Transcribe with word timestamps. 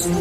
Hello 0.00 0.14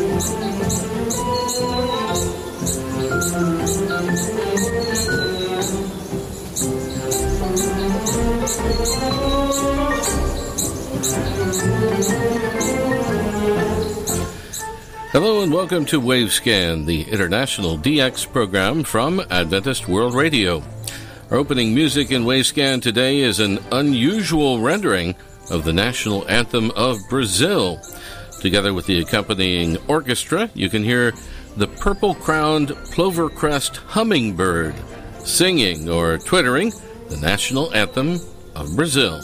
and 15.43 15.53
welcome 15.53 15.85
to 15.85 16.01
Wavescan, 16.01 16.87
the 16.87 17.03
international 17.03 17.77
DX 17.77 18.31
program 18.31 18.83
from 18.83 19.19
Adventist 19.29 19.87
World 19.87 20.15
Radio. 20.15 20.63
Our 21.29 21.37
opening 21.37 21.75
music 21.75 22.11
in 22.11 22.23
Wavescan 22.23 22.81
today 22.81 23.19
is 23.19 23.39
an 23.39 23.59
unusual 23.71 24.59
rendering 24.59 25.13
of 25.51 25.65
the 25.65 25.73
national 25.73 26.27
anthem 26.27 26.71
of 26.71 26.97
Brazil. 27.11 27.79
Together 28.39 28.73
with 28.73 28.85
the 28.85 28.99
accompanying 28.99 29.77
orchestra, 29.87 30.49
you 30.53 30.69
can 30.69 30.83
hear 30.83 31.13
the 31.55 31.67
purple 31.67 32.13
crowned 32.13 32.69
plover 32.91 33.29
crest 33.29 33.77
hummingbird 33.77 34.75
singing 35.23 35.89
or 35.89 36.17
twittering 36.17 36.71
the 37.09 37.17
national 37.17 37.73
anthem 37.73 38.19
of 38.55 38.75
Brazil. 38.75 39.21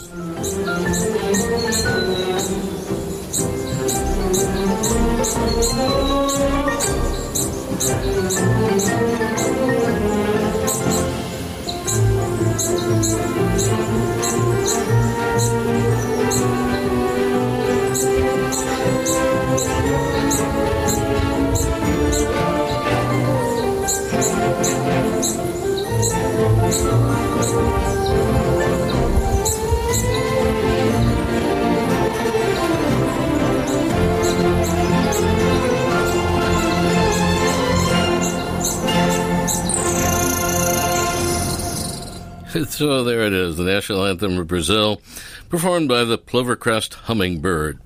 So 42.74 43.04
there 43.04 43.22
it 43.22 43.32
is, 43.32 43.56
the 43.56 43.62
national 43.62 44.04
anthem 44.04 44.36
of 44.36 44.48
Brazil, 44.48 45.00
performed 45.48 45.88
by 45.88 46.02
the 46.02 46.18
Plovercrest 46.18 46.94
Hummingbird. 46.94 47.78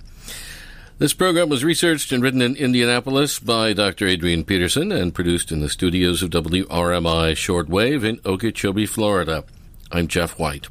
This 0.96 1.12
program 1.12 1.50
was 1.50 1.62
researched 1.62 2.10
and 2.10 2.22
written 2.22 2.40
in 2.40 2.56
Indianapolis 2.56 3.38
by 3.38 3.74
Dr. 3.74 4.06
Adrian 4.06 4.44
Peterson 4.44 4.90
and 4.90 5.14
produced 5.14 5.52
in 5.52 5.60
the 5.60 5.68
studios 5.68 6.22
of 6.22 6.30
WRMI 6.30 7.32
Shortwave 7.32 8.02
in 8.02 8.18
Okeechobee, 8.24 8.86
Florida. 8.86 9.44
I'm 9.92 10.08
Jeff 10.08 10.38
White. 10.38 10.68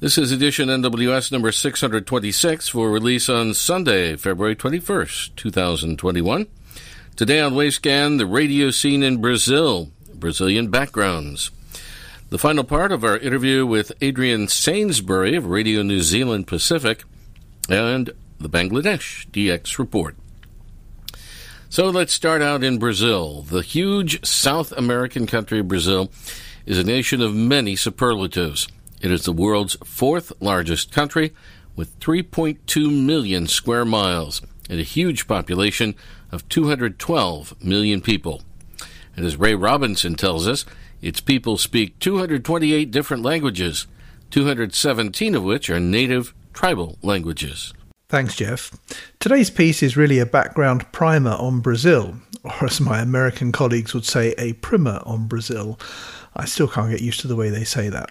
This 0.00 0.16
is 0.16 0.32
edition 0.32 0.70
NWS 0.70 1.30
number 1.30 1.52
626 1.52 2.70
for 2.70 2.90
release 2.90 3.28
on 3.28 3.52
Sunday, 3.52 4.16
February 4.16 4.56
21st, 4.56 5.36
2021. 5.36 6.46
Today 7.14 7.40
on 7.40 7.52
Wavescan, 7.52 8.16
the 8.16 8.24
radio 8.24 8.70
scene 8.70 9.02
in 9.02 9.20
Brazil, 9.20 9.90
Brazilian 10.14 10.70
backgrounds. 10.70 11.50
The 12.30 12.36
final 12.36 12.62
part 12.62 12.92
of 12.92 13.04
our 13.04 13.16
interview 13.16 13.64
with 13.64 13.90
Adrian 14.02 14.48
Sainsbury 14.48 15.34
of 15.34 15.46
Radio 15.46 15.80
New 15.80 16.02
Zealand 16.02 16.46
Pacific 16.46 17.04
and 17.70 18.10
the 18.38 18.50
Bangladesh 18.50 19.26
DX 19.30 19.78
report. 19.78 20.14
So 21.70 21.88
let's 21.88 22.12
start 22.12 22.42
out 22.42 22.62
in 22.62 22.78
Brazil. 22.78 23.40
The 23.40 23.62
huge 23.62 24.26
South 24.26 24.72
American 24.72 25.26
country 25.26 25.62
Brazil 25.62 26.10
is 26.66 26.78
a 26.78 26.84
nation 26.84 27.22
of 27.22 27.34
many 27.34 27.76
superlatives. 27.76 28.68
It 29.00 29.10
is 29.10 29.24
the 29.24 29.32
world's 29.32 29.78
fourth 29.82 30.30
largest 30.38 30.92
country 30.92 31.32
with 31.76 31.98
3.2 31.98 33.06
million 33.06 33.46
square 33.46 33.86
miles 33.86 34.42
and 34.68 34.78
a 34.78 34.82
huge 34.82 35.26
population 35.26 35.94
of 36.30 36.46
212 36.50 37.64
million 37.64 38.02
people. 38.02 38.42
And 39.16 39.24
as 39.24 39.38
Ray 39.38 39.54
Robinson 39.54 40.14
tells 40.14 40.46
us, 40.46 40.66
its 41.00 41.20
people 41.20 41.58
speak 41.58 41.98
228 41.98 42.90
different 42.90 43.22
languages, 43.22 43.86
217 44.30 45.34
of 45.34 45.42
which 45.42 45.70
are 45.70 45.80
native 45.80 46.34
tribal 46.52 46.98
languages. 47.02 47.72
Thanks, 48.08 48.36
Jeff. 48.36 48.72
Today's 49.20 49.50
piece 49.50 49.82
is 49.82 49.96
really 49.96 50.18
a 50.18 50.26
background 50.26 50.90
primer 50.92 51.32
on 51.32 51.60
Brazil, 51.60 52.14
or 52.42 52.64
as 52.64 52.80
my 52.80 53.00
American 53.00 53.52
colleagues 53.52 53.92
would 53.92 54.06
say, 54.06 54.34
a 54.38 54.54
primer 54.54 55.02
on 55.04 55.28
Brazil. 55.28 55.78
I 56.34 56.46
still 56.46 56.68
can't 56.68 56.90
get 56.90 57.02
used 57.02 57.20
to 57.20 57.28
the 57.28 57.36
way 57.36 57.50
they 57.50 57.64
say 57.64 57.90
that. 57.90 58.10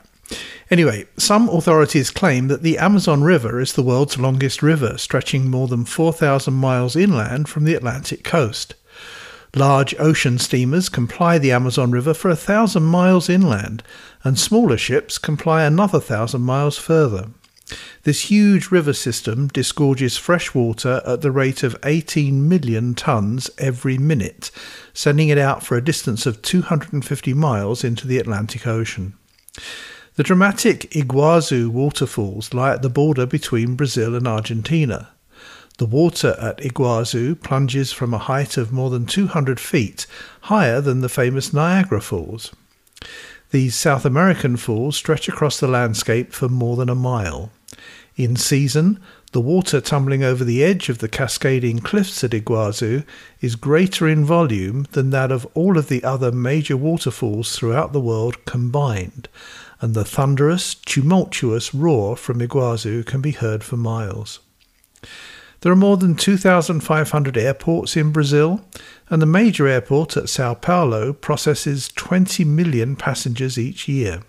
Anyway, 0.70 1.06
some 1.18 1.50
authorities 1.50 2.12
claim 2.12 2.48
that 2.50 2.62
the 2.62 2.78
Amazon 2.78 3.24
River 3.24 3.60
is 3.60 3.74
the 3.74 3.82
world's 3.82 4.20
longest 4.20 4.62
river, 4.62 4.98
stretching 4.98 5.50
more 5.50 5.68
than 5.68 5.86
4,000 5.86 6.54
miles 6.54 6.96
inland 6.96 7.48
from 7.48 7.64
the 7.64 7.74
Atlantic 7.74 8.24
coast. 8.24 8.76
Large 9.56 9.96
ocean 10.00 10.38
steamers 10.38 10.90
can 10.90 11.08
ply 11.08 11.38
the 11.38 11.52
Amazon 11.52 11.92
River 11.92 12.14
for 12.14 12.30
a 12.30 12.36
thousand 12.36 12.84
miles 12.84 13.30
inland, 13.30 13.82
and 14.24 14.38
smaller 14.38 14.78
ships 14.78 15.18
can 15.18 15.38
ply 15.38 15.64
another 15.64 16.00
thousand 16.00 16.42
miles 16.42 16.78
further. 16.78 17.30
This 18.04 18.30
huge 18.30 18.72
river 18.72 18.94
system 18.94 19.50
disgorges 19.50 20.18
fresh 20.18 20.54
water 20.54 21.02
at 21.06 21.22
the 21.22 21.32
rate 21.32 21.64
of 21.64 21.76
18 21.84 22.48
million 22.48 22.96
tonnes 22.96 23.50
every 23.58 23.98
minute, 23.98 24.52
sending 24.94 25.30
it 25.30 25.38
out 25.38 25.64
for 25.64 25.76
a 25.76 25.84
distance 25.84 26.26
of 26.26 26.42
250 26.42 27.34
miles 27.34 27.84
into 27.84 28.08
the 28.08 28.20
Atlantic 28.20 28.66
Ocean. 28.66 29.14
The 30.16 30.24
dramatic 30.24 30.90
Iguazu 30.92 31.68
waterfalls 31.68 32.54
lie 32.54 32.72
at 32.72 32.82
the 32.82 32.90
border 32.90 33.26
between 33.26 33.76
Brazil 33.76 34.16
and 34.16 34.28
Argentina. 34.28 35.10
The 35.78 35.86
water 35.86 36.36
at 36.40 36.58
Iguazu 36.58 37.36
plunges 37.36 37.92
from 37.92 38.12
a 38.12 38.18
height 38.18 38.58
of 38.58 38.72
more 38.72 38.90
than 38.90 39.06
200 39.06 39.60
feet, 39.60 40.08
higher 40.42 40.82
than 40.82 41.02
the 41.02 41.10
famous 41.10 41.54
Niagara 41.54 42.02
Falls. 42.02 42.52
These 43.52 43.76
South 43.76 44.04
American 44.04 44.58
falls 44.58 44.98
stretch 44.98 45.30
across 45.30 45.60
the 45.60 45.68
landscape 45.68 46.34
for 46.34 46.50
more 46.50 46.78
than 46.78 46.90
a 46.90 46.96
mile. 46.96 47.52
In 48.16 48.36
season, 48.36 49.00
the 49.34 49.40
water 49.40 49.80
tumbling 49.80 50.24
over 50.24 50.44
the 50.44 50.64
edge 50.64 50.90
of 50.90 50.98
the 50.98 51.08
cascading 51.08 51.80
cliffs 51.80 52.24
at 52.24 52.32
Iguazu 52.32 53.04
is 53.40 53.56
greater 53.56 54.08
in 54.08 54.26
volume 54.26 54.88
than 54.94 55.12
that 55.12 55.32
of 55.32 55.46
all 55.54 55.78
of 55.78 55.90
the 55.90 56.04
other 56.04 56.32
major 56.32 56.76
waterfalls 56.76 57.56
throughout 57.56 57.94
the 57.94 58.02
world 58.02 58.46
combined, 58.46 59.30
and 59.80 59.94
the 59.94 60.04
thunderous, 60.04 60.74
tumultuous 60.74 61.76
roar 61.76 62.18
from 62.18 62.40
Iguazu 62.40 63.06
can 63.06 63.22
be 63.22 63.32
heard 63.32 63.64
for 63.64 63.78
miles. 63.78 64.40
There 65.62 65.72
are 65.72 65.76
more 65.76 65.98
than 65.98 66.16
2,500 66.16 67.38
airports 67.38 67.98
in 67.98 68.12
Brazil, 68.12 68.62
and 69.10 69.22
the 69.22 69.26
major 69.26 69.68
airport 69.68 70.16
at 70.16 70.30
Sao 70.30 70.54
Paulo 70.54 71.14
processes 71.14 71.90
20 71.96 72.46
million 72.46 72.96
passengers 72.96 73.58
each 73.58 73.88
year. 73.88 74.22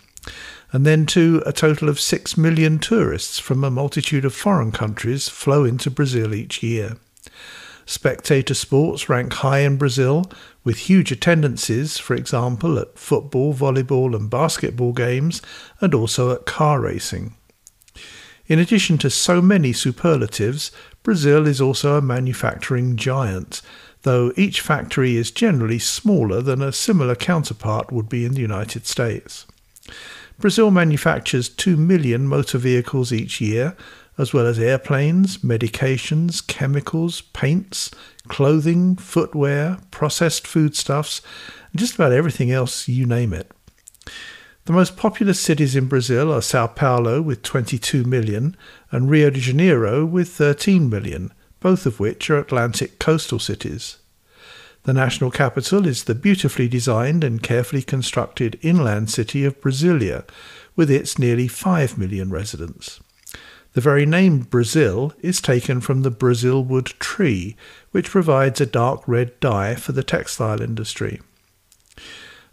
And 0.71 0.85
then, 0.85 1.05
too, 1.05 1.41
a 1.45 1.53
total 1.53 1.89
of 1.89 1.99
6 1.99 2.37
million 2.37 2.79
tourists 2.79 3.39
from 3.39 3.63
a 3.63 3.71
multitude 3.71 4.25
of 4.25 4.33
foreign 4.33 4.71
countries 4.71 5.29
flow 5.29 5.65
into 5.65 5.91
Brazil 5.91 6.33
each 6.33 6.63
year. 6.63 6.97
Spectator 7.85 8.53
sports 8.53 9.09
rank 9.09 9.33
high 9.33 9.59
in 9.59 9.77
Brazil, 9.77 10.31
with 10.63 10.77
huge 10.77 11.11
attendances, 11.11 11.97
for 11.97 12.15
example, 12.15 12.77
at 12.77 12.99
football, 12.99 13.53
volleyball, 13.53 14.15
and 14.15 14.29
basketball 14.29 14.93
games, 14.93 15.41
and 15.81 15.95
also 15.95 16.31
at 16.31 16.45
car 16.45 16.79
racing. 16.81 17.35
In 18.45 18.59
addition 18.59 18.97
to 18.99 19.11
so 19.11 19.41
many 19.41 19.73
superlatives, 19.73 20.71
Brazil 21.03 21.47
is 21.47 21.61
also 21.61 21.95
a 21.95 22.01
manufacturing 22.01 22.95
giant, 22.95 23.61
though 24.03 24.31
each 24.35 24.61
factory 24.61 25.15
is 25.15 25.31
generally 25.31 25.79
smaller 25.79 26.41
than 26.41 26.61
a 26.61 26.71
similar 26.71 27.15
counterpart 27.15 27.91
would 27.91 28.09
be 28.09 28.25
in 28.25 28.33
the 28.33 28.41
United 28.41 28.85
States. 28.85 29.45
Brazil 30.39 30.71
manufactures 30.71 31.49
2 31.49 31.75
million 31.75 32.25
motor 32.27 32.57
vehicles 32.57 33.11
each 33.11 33.41
year, 33.41 33.75
as 34.17 34.33
well 34.33 34.45
as 34.45 34.59
airplanes, 34.59 35.39
medications, 35.39 36.45
chemicals, 36.45 37.21
paints, 37.21 37.91
clothing, 38.27 38.95
footwear, 38.95 39.79
processed 39.91 40.45
foodstuffs, 40.45 41.21
and 41.71 41.79
just 41.79 41.95
about 41.95 42.11
everything 42.11 42.51
else 42.51 42.87
you 42.87 43.05
name 43.05 43.33
it. 43.33 43.51
The 44.69 44.75
most 44.75 44.97
populous 44.97 45.39
cities 45.39 45.75
in 45.75 45.87
Brazil 45.87 46.31
are 46.31 46.43
Sao 46.43 46.67
Paulo 46.67 47.23
with 47.23 47.41
22 47.41 48.03
million 48.03 48.55
and 48.91 49.09
Rio 49.09 49.31
de 49.31 49.39
Janeiro 49.39 50.05
with 50.05 50.29
13 50.29 50.87
million, 50.87 51.33
both 51.59 51.87
of 51.87 51.99
which 51.99 52.29
are 52.29 52.37
Atlantic 52.37 52.99
coastal 52.99 53.39
cities. 53.39 53.97
The 54.83 54.93
national 54.93 55.31
capital 55.31 55.87
is 55.87 56.03
the 56.03 56.13
beautifully 56.13 56.67
designed 56.67 57.23
and 57.23 57.41
carefully 57.41 57.81
constructed 57.81 58.59
inland 58.61 59.09
city 59.09 59.43
of 59.43 59.59
Brasilia, 59.59 60.23
with 60.75 60.91
its 60.91 61.17
nearly 61.17 61.47
5 61.47 61.97
million 61.97 62.29
residents. 62.29 62.99
The 63.73 63.81
very 63.81 64.05
name 64.05 64.41
Brazil 64.41 65.13
is 65.19 65.41
taken 65.41 65.81
from 65.81 66.03
the 66.03 66.11
Brazil 66.11 66.63
wood 66.63 66.93
tree, 66.99 67.55
which 67.89 68.11
provides 68.11 68.61
a 68.61 68.67
dark 68.67 69.01
red 69.07 69.39
dye 69.39 69.73
for 69.73 69.93
the 69.93 70.03
textile 70.03 70.61
industry. 70.61 71.21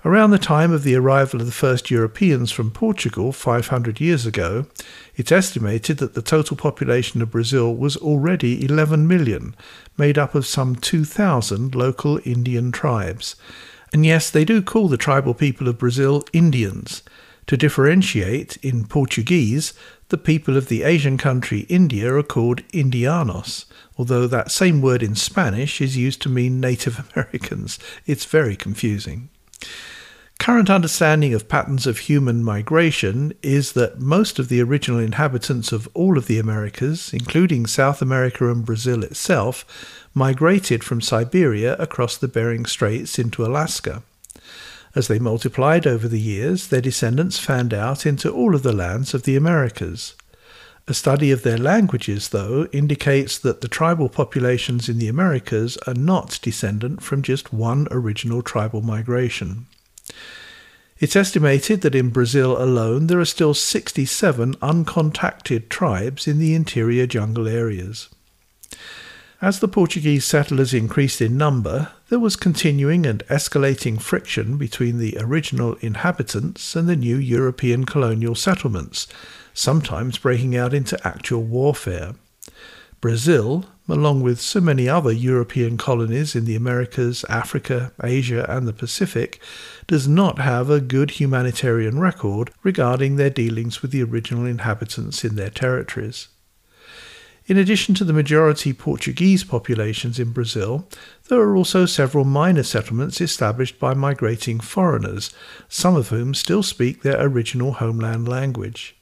Around 0.06 0.30
the 0.30 0.38
time 0.38 0.70
of 0.70 0.84
the 0.84 0.94
arrival 0.94 1.40
of 1.40 1.46
the 1.46 1.52
first 1.52 1.90
Europeans 1.90 2.52
from 2.52 2.70
Portugal 2.70 3.32
500 3.32 4.00
years 4.00 4.24
ago, 4.24 4.66
it's 5.16 5.32
estimated 5.32 5.98
that 5.98 6.14
the 6.14 6.22
total 6.22 6.56
population 6.56 7.20
of 7.22 7.32
Brazil 7.32 7.74
was 7.74 7.96
already 7.96 8.64
11 8.64 9.08
million, 9.08 9.56
made 9.98 10.16
up 10.16 10.36
of 10.36 10.46
some 10.46 10.76
2,000 10.76 11.74
local 11.74 12.20
Indian 12.24 12.70
tribes. 12.70 13.34
And 13.92 14.06
yes, 14.06 14.30
they 14.30 14.44
do 14.44 14.62
call 14.62 14.86
the 14.86 14.96
tribal 14.96 15.34
people 15.34 15.66
of 15.66 15.78
Brazil 15.78 16.22
Indians. 16.32 17.02
To 17.48 17.56
differentiate, 17.56 18.58
in 18.58 18.84
Portuguese, 18.86 19.74
the 20.10 20.18
people 20.18 20.56
of 20.56 20.68
the 20.68 20.84
Asian 20.84 21.18
country 21.18 21.62
India 21.62 22.14
are 22.14 22.22
called 22.22 22.62
Indianos, 22.68 23.64
although 23.98 24.28
that 24.28 24.52
same 24.52 24.80
word 24.80 25.02
in 25.02 25.16
Spanish 25.16 25.80
is 25.80 25.96
used 25.96 26.22
to 26.22 26.28
mean 26.28 26.60
Native 26.60 27.12
Americans. 27.12 27.80
It's 28.06 28.24
very 28.24 28.54
confusing. 28.54 29.30
Current 30.38 30.70
understanding 30.70 31.34
of 31.34 31.48
patterns 31.48 31.88
of 31.88 31.98
human 31.98 32.44
migration 32.44 33.32
is 33.42 33.72
that 33.72 34.00
most 34.00 34.38
of 34.38 34.48
the 34.48 34.62
original 34.62 35.00
inhabitants 35.00 35.72
of 35.72 35.88
all 35.92 36.16
of 36.16 36.28
the 36.28 36.38
Americas, 36.38 37.12
including 37.12 37.66
South 37.66 38.00
America 38.00 38.48
and 38.48 38.64
Brazil 38.64 39.02
itself, 39.02 39.64
migrated 40.14 40.84
from 40.84 41.00
Siberia 41.00 41.74
across 41.78 42.16
the 42.16 42.28
Bering 42.28 42.64
Straits 42.64 43.18
into 43.18 43.44
Alaska. 43.44 44.02
As 44.94 45.08
they 45.08 45.18
multiplied 45.18 45.86
over 45.86 46.06
the 46.06 46.20
years, 46.20 46.68
their 46.68 46.80
descendants 46.80 47.38
fanned 47.38 47.74
out 47.74 48.06
into 48.06 48.30
all 48.30 48.54
of 48.54 48.62
the 48.62 48.72
lands 48.72 49.14
of 49.14 49.24
the 49.24 49.36
Americas. 49.36 50.14
A 50.88 50.94
study 50.94 51.32
of 51.32 51.42
their 51.42 51.58
languages, 51.58 52.28
though, 52.28 52.66
indicates 52.72 53.36
that 53.38 53.60
the 53.62 53.68
tribal 53.68 54.08
populations 54.08 54.88
in 54.88 54.98
the 54.98 55.08
Americas 55.08 55.76
are 55.88 55.94
not 55.94 56.38
descendant 56.40 57.02
from 57.02 57.22
just 57.22 57.52
one 57.52 57.88
original 57.90 58.40
tribal 58.40 58.82
migration. 58.82 59.66
It's 60.98 61.16
estimated 61.16 61.82
that 61.82 61.94
in 61.94 62.08
Brazil 62.08 62.60
alone 62.60 63.06
there 63.06 63.20
are 63.20 63.26
still 63.26 63.52
67 63.52 64.54
uncontacted 64.54 65.68
tribes 65.68 66.26
in 66.26 66.38
the 66.38 66.54
interior 66.54 67.06
jungle 67.06 67.46
areas. 67.46 68.08
As 69.42 69.60
the 69.60 69.68
Portuguese 69.68 70.24
settlers 70.24 70.72
increased 70.72 71.20
in 71.20 71.36
number, 71.36 71.92
there 72.08 72.18
was 72.18 72.36
continuing 72.36 73.04
and 73.04 73.22
escalating 73.26 74.00
friction 74.00 74.56
between 74.56 74.96
the 74.96 75.18
original 75.20 75.74
inhabitants 75.82 76.74
and 76.74 76.88
the 76.88 76.96
new 76.96 77.16
European 77.16 77.84
colonial 77.84 78.34
settlements, 78.34 79.06
sometimes 79.52 80.16
breaking 80.16 80.56
out 80.56 80.72
into 80.72 80.98
actual 81.06 81.42
warfare. 81.42 82.14
Brazil, 83.02 83.66
along 83.88 84.20
with 84.20 84.40
so 84.40 84.60
many 84.60 84.88
other 84.88 85.12
European 85.12 85.76
colonies 85.76 86.34
in 86.34 86.44
the 86.44 86.56
Americas, 86.56 87.24
Africa, 87.28 87.92
Asia, 88.02 88.44
and 88.48 88.66
the 88.66 88.72
Pacific, 88.72 89.40
does 89.86 90.08
not 90.08 90.38
have 90.38 90.68
a 90.68 90.80
good 90.80 91.12
humanitarian 91.12 91.98
record 91.98 92.50
regarding 92.62 93.16
their 93.16 93.30
dealings 93.30 93.82
with 93.82 93.90
the 93.90 94.02
original 94.02 94.44
inhabitants 94.44 95.24
in 95.24 95.36
their 95.36 95.50
territories. 95.50 96.28
In 97.48 97.56
addition 97.56 97.94
to 97.94 98.04
the 98.04 98.12
majority 98.12 98.72
Portuguese 98.72 99.44
populations 99.44 100.18
in 100.18 100.32
Brazil, 100.32 100.88
there 101.28 101.38
are 101.38 101.56
also 101.56 101.86
several 101.86 102.24
minor 102.24 102.64
settlements 102.64 103.20
established 103.20 103.78
by 103.78 103.94
migrating 103.94 104.58
foreigners, 104.58 105.32
some 105.68 105.94
of 105.94 106.08
whom 106.08 106.34
still 106.34 106.64
speak 106.64 107.02
their 107.02 107.24
original 107.24 107.74
homeland 107.74 108.26
language. 108.26 108.95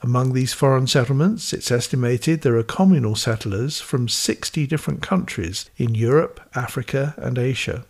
Among 0.00 0.32
these 0.32 0.52
foreign 0.52 0.86
settlements, 0.86 1.52
it's 1.52 1.72
estimated 1.72 2.42
there 2.42 2.56
are 2.56 2.62
communal 2.62 3.16
settlers 3.16 3.80
from 3.80 4.08
60 4.08 4.66
different 4.66 5.02
countries 5.02 5.68
in 5.76 5.94
Europe, 5.94 6.40
Africa, 6.54 7.14
and 7.18 7.36
Asia. 7.36 7.84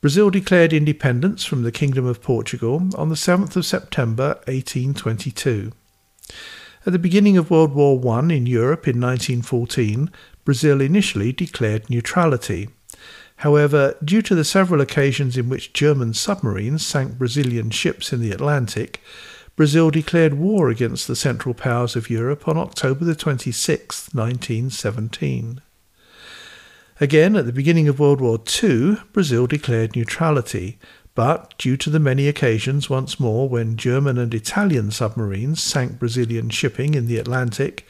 Brazil 0.00 0.30
declared 0.30 0.72
independence 0.72 1.44
from 1.44 1.62
the 1.62 1.72
Kingdom 1.72 2.04
of 2.06 2.22
Portugal 2.22 2.88
on 2.96 3.08
the 3.08 3.14
7th 3.14 3.56
of 3.56 3.66
September 3.66 4.40
1822. 4.46 5.72
At 6.86 6.92
the 6.92 6.98
beginning 6.98 7.36
of 7.36 7.50
World 7.50 7.74
War 7.74 8.00
I 8.14 8.20
in 8.32 8.46
Europe 8.46 8.86
in 8.86 9.00
1914, 9.00 10.10
Brazil 10.44 10.80
initially 10.80 11.32
declared 11.32 11.90
neutrality. 11.90 12.68
However, 13.36 13.96
due 14.04 14.22
to 14.22 14.34
the 14.34 14.44
several 14.44 14.80
occasions 14.80 15.36
in 15.36 15.48
which 15.48 15.72
German 15.72 16.14
submarines 16.14 16.84
sank 16.86 17.18
Brazilian 17.18 17.70
ships 17.70 18.12
in 18.12 18.20
the 18.20 18.32
Atlantic, 18.32 19.00
Brazil 19.58 19.90
declared 19.90 20.34
war 20.34 20.68
against 20.68 21.08
the 21.08 21.16
Central 21.16 21.52
Powers 21.52 21.96
of 21.96 22.08
Europe 22.08 22.46
on 22.46 22.56
October 22.56 23.12
26, 23.12 24.14
1917. 24.14 25.60
Again, 27.00 27.34
at 27.34 27.44
the 27.44 27.52
beginning 27.52 27.88
of 27.88 27.98
World 27.98 28.20
War 28.20 28.38
II, 28.62 28.98
Brazil 29.12 29.48
declared 29.48 29.96
neutrality, 29.96 30.78
but 31.16 31.58
due 31.58 31.76
to 31.76 31.90
the 31.90 31.98
many 31.98 32.28
occasions 32.28 32.88
once 32.88 33.18
more 33.18 33.48
when 33.48 33.76
German 33.76 34.16
and 34.16 34.32
Italian 34.32 34.92
submarines 34.92 35.60
sank 35.60 35.98
Brazilian 35.98 36.50
shipping 36.50 36.94
in 36.94 37.08
the 37.08 37.18
Atlantic, 37.18 37.84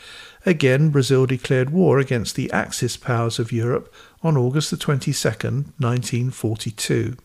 again 0.46 0.88
Brazil 0.88 1.26
declared 1.26 1.68
war 1.68 1.98
against 1.98 2.34
the 2.34 2.50
Axis 2.50 2.96
powers 2.96 3.38
of 3.38 3.52
Europe 3.52 3.92
on 4.22 4.38
August 4.38 4.80
22, 4.80 5.12
1942. 5.12 7.18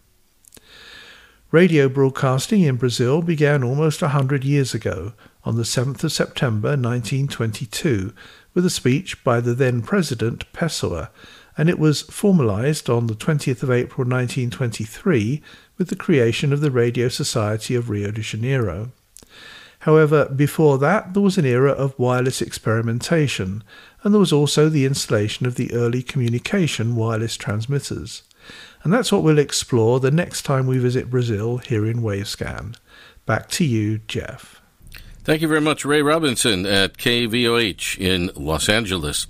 Radio 1.54 1.88
broadcasting 1.88 2.62
in 2.62 2.78
Brazil 2.78 3.22
began 3.22 3.64
almost 3.64 4.02
a 4.02 4.08
hundred 4.08 4.44
years 4.44 4.74
ago, 4.74 5.14
on 5.44 5.56
the 5.56 5.62
7th 5.62 6.04
of 6.04 6.12
September 6.12 6.70
1922, 6.70 8.12
with 8.56 8.66
a 8.66 8.72
speech 8.72 9.24
by 9.24 9.40
the 9.40 9.54
then 9.54 9.84
President 9.84 10.52
Pessoa, 10.52 11.12
and 11.56 11.70
it 11.70 11.78
was 11.78 12.02
formalized 12.02 12.90
on 12.90 13.06
the 13.06 13.14
20th 13.14 13.62
of 13.62 13.70
April 13.70 14.04
1923 14.04 15.44
with 15.78 15.90
the 15.90 15.96
creation 15.96 16.54
of 16.54 16.62
the 16.62 16.72
Radio 16.72 17.08
Society 17.08 17.76
of 17.76 17.88
Rio 17.88 18.10
de 18.10 18.22
Janeiro. 18.22 18.90
However, 19.82 20.26
before 20.36 20.80
that, 20.80 21.14
there 21.14 21.22
was 21.22 21.38
an 21.38 21.46
era 21.46 21.74
of 21.74 21.94
wireless 22.00 22.42
experimentation, 22.42 23.64
and 24.02 24.12
there 24.12 24.20
was 24.20 24.34
also 24.34 24.70
the 24.70 24.86
installation 24.86 25.46
of 25.46 25.54
the 25.54 25.72
early 25.72 26.02
communication 26.02 26.96
wireless 26.96 27.38
transmitters. 27.38 28.24
And 28.84 28.92
that's 28.92 29.12
what 29.12 29.24
we'll 29.24 29.40
explore 29.40 30.00
the 30.00 30.12
next 30.12 30.42
time 30.44 30.68
we 30.68 30.78
visit 30.78 31.10
Brazil 31.10 31.58
here 31.58 31.86
in 31.86 32.02
Wavescan. 32.02 32.76
Back 33.26 33.50
to 33.52 33.66
you, 33.66 34.00
Jeff. 34.08 34.62
Thank 35.24 35.42
you 35.42 35.48
very 35.48 35.62
much, 35.62 35.86
Ray 35.86 36.02
Robinson 36.02 36.66
at 36.66 36.98
KVOH 36.98 37.98
in 37.98 38.30
Los 38.36 38.68
Angeles. 38.68 39.26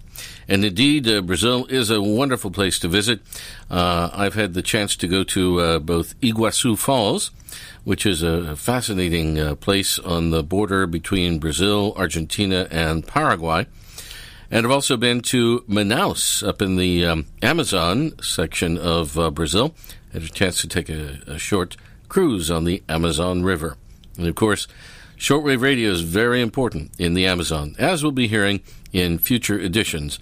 And 0.47 0.65
indeed, 0.65 1.07
uh, 1.07 1.21
Brazil 1.21 1.67
is 1.67 1.91
a 1.91 2.01
wonderful 2.01 2.50
place 2.50 2.79
to 2.79 2.88
visit. 2.88 3.19
Uh, 3.69 4.10
I've 4.12 4.33
had 4.33 4.55
the 4.55 4.63
chance 4.63 4.95
to 4.95 5.07
go 5.07 5.24
to 5.25 5.60
uh, 5.60 5.79
both 5.79 6.19
Iguazu 6.19 6.77
Falls, 6.77 7.29
which 7.83 8.07
is 8.07 8.24
a 8.24 8.55
fascinating 8.55 9.39
uh, 9.39 9.53
place 9.53 10.00
on 10.00 10.31
the 10.31 10.41
border 10.43 10.88
between 10.88 11.38
Brazil, 11.38 11.93
Argentina, 11.95 12.67
and 12.72 13.05
Paraguay. 13.05 13.67
And 14.53 14.67
I've 14.67 14.72
also 14.72 14.98
been 14.98 15.22
to 15.22 15.62
Manaus 15.62 16.48
up 16.48 16.62
in 16.62 16.75
the 16.75 17.03
um, 17.07 17.25
Amazon 17.41 18.12
section 18.22 18.77
of 18.77 19.17
uh, 19.17 19.31
Brazil. 19.31 19.74
I 20.12 20.19
had 20.19 20.22
a 20.22 20.29
chance 20.29 20.62
to 20.62 20.67
take 20.67 20.89
a, 20.89 21.22
a, 21.25 21.39
short 21.39 21.75
cruise 22.07 22.51
on 22.51 22.63
the 22.63 22.83
Amazon 22.88 23.41
River. 23.41 23.77
And 24.15 24.27
of 24.27 24.36
course, 24.36 24.67
shortwave 25.17 25.62
radio 25.62 25.89
is 25.89 26.01
very 26.01 26.39
important 26.39 26.91
in 27.00 27.15
the 27.15 27.25
Amazon, 27.25 27.75
as 27.79 28.03
we'll 28.03 28.12
be 28.12 28.27
hearing 28.27 28.62
in 28.91 29.17
future 29.17 29.57
editions 29.57 30.19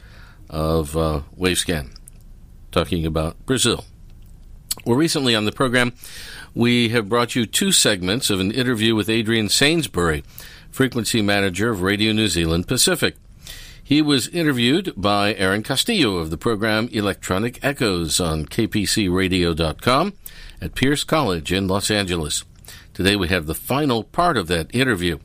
of 0.50 0.96
uh, 0.96 1.24
Wavescan, 1.38 1.94
talking 2.72 3.06
about 3.06 3.46
Brazil. 3.46 3.84
Well, 4.86 4.96
recently 4.96 5.36
on 5.36 5.44
the 5.44 5.52
program, 5.52 5.92
we 6.56 6.88
have 6.88 7.10
brought 7.10 7.36
you 7.36 7.46
two 7.46 7.74
segments 7.74 8.30
of 8.30 8.40
an 8.40 8.52
interview 8.52 8.96
with 8.96 9.10
Adrian 9.10 9.50
Sainsbury, 9.50 10.24
frequency 10.70 11.22
manager 11.22 11.70
of 11.70 11.82
Radio 11.82 12.14
New 12.14 12.30
Zealand 12.30 12.66
Pacific. 12.66 13.18
He 13.84 14.02
was 14.02 14.28
interviewed 14.30 14.94
by 14.96 15.34
Aaron 15.36 15.64
Castillo 15.64 16.18
of 16.18 16.30
the 16.30 16.38
program 16.38 16.88
Electronic 16.92 17.60
Echoes 17.64 18.20
on 18.20 18.46
kpcradio.com 18.46 20.14
at 20.62 20.76
Pierce 20.76 21.04
College 21.04 21.52
in 21.52 21.68
Los 21.68 21.92
Angeles. 21.92 22.44
Today 22.94 23.16
we 23.16 23.28
have 23.30 23.48
the 23.48 23.56
final 23.56 24.04
part 24.04 24.38
of 24.38 24.48
that 24.48 24.74
interview. 24.74 25.18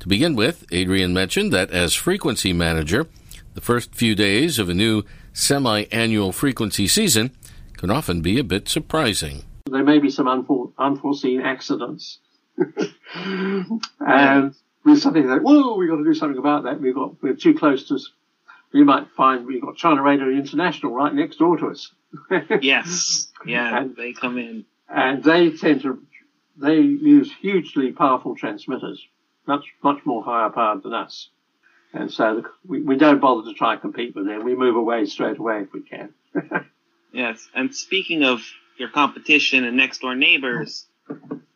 To 0.00 0.08
begin 0.08 0.36
with, 0.36 0.64
Adrian 0.70 1.12
mentioned 1.12 1.52
that 1.52 1.70
as 1.70 1.92
frequency 1.94 2.52
manager, 2.52 3.08
the 3.54 3.60
first 3.60 3.94
few 3.94 4.14
days 4.14 4.58
of 4.58 4.68
a 4.68 4.74
new 4.74 5.02
semi 5.32 5.84
annual 5.90 6.32
frequency 6.32 6.86
season 6.86 7.32
can 7.76 7.90
often 7.90 8.22
be 8.22 8.38
a 8.38 8.44
bit 8.44 8.68
surprising. 8.68 9.42
There 9.66 9.84
may 9.84 9.98
be 9.98 10.10
some 10.10 10.28
unforeseen 10.78 11.40
accidents. 11.40 12.20
and 13.14 14.54
with 14.88 15.02
something 15.02 15.26
like, 15.26 15.42
whoa, 15.42 15.76
we've 15.76 15.88
got 15.88 15.96
to 15.96 16.04
do 16.04 16.14
something 16.14 16.38
about 16.38 16.64
that. 16.64 16.80
We've 16.80 16.94
got, 16.94 17.22
we're 17.22 17.34
too 17.34 17.54
close 17.54 17.88
to, 17.88 17.98
we 18.72 18.84
might 18.84 19.08
find 19.16 19.46
we've 19.46 19.62
got 19.62 19.76
China 19.76 20.02
Radio 20.02 20.28
International 20.28 20.92
right 20.92 21.12
next 21.12 21.38
door 21.38 21.56
to 21.58 21.68
us. 21.68 21.92
yes. 22.60 23.28
Yeah. 23.46 23.78
And, 23.78 23.96
they 23.96 24.12
come 24.12 24.38
in. 24.38 24.64
And 24.88 25.22
they 25.22 25.50
tend 25.50 25.82
to, 25.82 26.02
they 26.56 26.76
use 26.76 27.32
hugely 27.40 27.92
powerful 27.92 28.34
transmitters, 28.34 29.06
much, 29.46 29.64
much 29.82 30.04
more 30.04 30.22
higher 30.22 30.50
powered 30.50 30.82
than 30.82 30.94
us. 30.94 31.28
And 31.92 32.10
so 32.10 32.44
we, 32.66 32.82
we 32.82 32.96
don't 32.96 33.20
bother 33.20 33.50
to 33.50 33.54
try 33.54 33.72
and 33.72 33.80
compete 33.80 34.14
with 34.14 34.26
them. 34.26 34.44
We 34.44 34.54
move 34.54 34.76
away 34.76 35.06
straight 35.06 35.38
away 35.38 35.62
if 35.62 35.72
we 35.72 35.80
can. 35.80 36.12
yes. 37.12 37.48
And 37.54 37.74
speaking 37.74 38.24
of 38.24 38.42
your 38.76 38.90
competition 38.90 39.64
and 39.64 39.76
next 39.76 40.00
door 40.00 40.14
neighbors, 40.14 40.86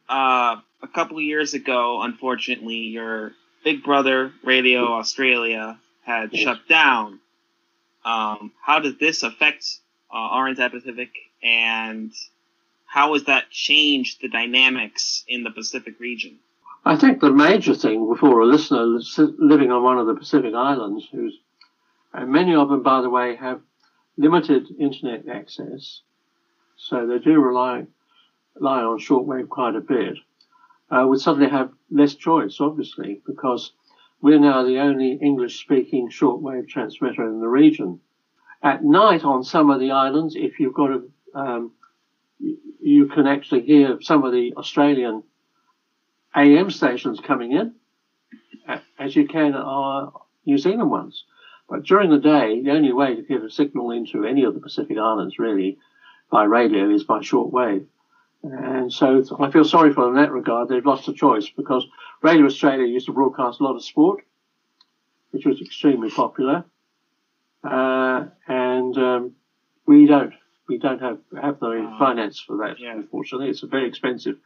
uh, 0.08 0.56
a 0.82 0.88
couple 0.88 1.18
of 1.18 1.22
years 1.22 1.54
ago, 1.54 2.02
unfortunately, 2.02 2.76
your 2.76 3.32
Big 3.64 3.84
Brother 3.84 4.32
Radio 4.42 4.84
Australia 4.94 5.78
had 6.04 6.36
shut 6.36 6.68
down. 6.68 7.20
Um, 8.04 8.52
how 8.60 8.80
did 8.80 8.98
this 8.98 9.22
affect 9.22 9.64
uh, 10.12 10.16
RNZ 10.16 10.70
Pacific, 10.72 11.10
and 11.42 12.12
how 12.86 13.14
has 13.14 13.24
that 13.24 13.50
changed 13.50 14.20
the 14.20 14.28
dynamics 14.28 15.24
in 15.28 15.44
the 15.44 15.50
Pacific 15.50 16.00
region? 16.00 16.38
I 16.84 16.96
think 16.96 17.20
the 17.20 17.30
major 17.30 17.74
thing 17.74 18.14
for 18.16 18.40
a 18.40 18.46
listener 18.46 19.00
living 19.38 19.70
on 19.70 19.84
one 19.84 19.98
of 19.98 20.06
the 20.06 20.14
Pacific 20.14 20.52
Islands, 20.54 21.06
who's 21.12 21.38
and 22.12 22.30
many 22.30 22.54
of 22.54 22.68
them, 22.68 22.82
by 22.82 23.00
the 23.00 23.08
way, 23.08 23.36
have 23.36 23.60
limited 24.16 24.66
internet 24.78 25.28
access, 25.28 26.02
so 26.76 27.06
they 27.06 27.18
do 27.18 27.40
rely 27.40 27.86
rely 28.56 28.82
on 28.82 28.98
shortwave 28.98 29.48
quite 29.48 29.76
a 29.76 29.80
bit. 29.80 30.18
Uh, 30.92 31.06
would 31.06 31.20
suddenly 31.20 31.48
have 31.48 31.70
less 31.90 32.14
choice, 32.14 32.58
obviously, 32.60 33.22
because 33.26 33.72
we're 34.20 34.38
now 34.38 34.62
the 34.62 34.78
only 34.78 35.12
English-speaking 35.12 36.10
shortwave 36.10 36.68
transmitter 36.68 37.26
in 37.26 37.40
the 37.40 37.48
region. 37.48 37.98
At 38.62 38.84
night 38.84 39.24
on 39.24 39.42
some 39.42 39.70
of 39.70 39.80
the 39.80 39.92
islands, 39.92 40.36
if 40.36 40.60
you've 40.60 40.74
got 40.74 40.90
a, 40.90 41.02
um, 41.34 41.72
you 42.38 43.06
can 43.06 43.26
actually 43.26 43.62
hear 43.62 43.98
some 44.02 44.22
of 44.22 44.32
the 44.32 44.52
Australian 44.56 45.22
AM 46.36 46.70
stations 46.70 47.20
coming 47.20 47.52
in, 47.52 47.74
as 48.98 49.16
you 49.16 49.26
can 49.26 49.54
our 49.54 50.12
New 50.44 50.58
Zealand 50.58 50.90
ones. 50.90 51.24
But 51.68 51.84
during 51.84 52.10
the 52.10 52.18
day, 52.18 52.60
the 52.62 52.72
only 52.72 52.92
way 52.92 53.16
to 53.16 53.22
get 53.22 53.42
a 53.42 53.50
signal 53.50 53.92
into 53.92 54.24
any 54.24 54.44
of 54.44 54.52
the 54.52 54.60
Pacific 54.60 54.98
Islands 54.98 55.38
really 55.38 55.78
by 56.30 56.44
radio 56.44 56.90
is 56.90 57.04
by 57.04 57.20
shortwave. 57.20 57.86
And 58.42 58.92
so 58.92 59.22
I 59.38 59.50
feel 59.50 59.64
sorry 59.64 59.92
for 59.92 60.04
them 60.04 60.16
in 60.16 60.22
that 60.22 60.32
regard. 60.32 60.68
They've 60.68 60.84
lost 60.84 61.08
a 61.08 61.12
choice 61.12 61.48
because 61.48 61.86
Radio 62.22 62.46
Australia 62.46 62.86
used 62.86 63.06
to 63.06 63.12
broadcast 63.12 63.60
a 63.60 63.64
lot 63.64 63.76
of 63.76 63.84
sport, 63.84 64.24
which 65.30 65.46
was 65.46 65.60
extremely 65.60 66.10
popular. 66.10 66.64
Uh, 67.62 68.24
and 68.48 68.98
um, 68.98 69.32
we 69.86 70.06
don't. 70.06 70.34
We 70.68 70.78
don't 70.78 71.00
have, 71.00 71.18
have 71.40 71.60
the 71.60 71.66
oh, 71.66 71.96
finance 71.98 72.40
for 72.40 72.56
that, 72.58 72.78
yeah. 72.78 72.92
unfortunately. 72.92 73.48
It's 73.48 73.62
a 73.62 73.66
very 73.66 73.86
expensive 73.86 74.36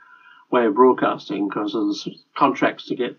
way 0.50 0.66
of 0.66 0.74
broadcasting 0.74 1.48
because 1.48 1.74
of 1.74 1.86
the 1.88 2.14
contracts 2.34 2.86
to 2.86 2.96
get 2.96 3.16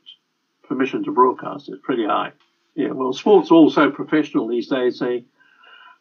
permission 0.67 1.03
to 1.05 1.11
broadcast 1.11 1.69
is 1.69 1.79
pretty 1.83 2.05
high. 2.05 2.33
Yeah, 2.75 2.91
well, 2.91 3.13
sports 3.13 3.49
all 3.49 3.69
so 3.69 3.91
professional 3.91 4.47
these 4.47 4.67
days. 4.67 4.99
They 4.99 5.25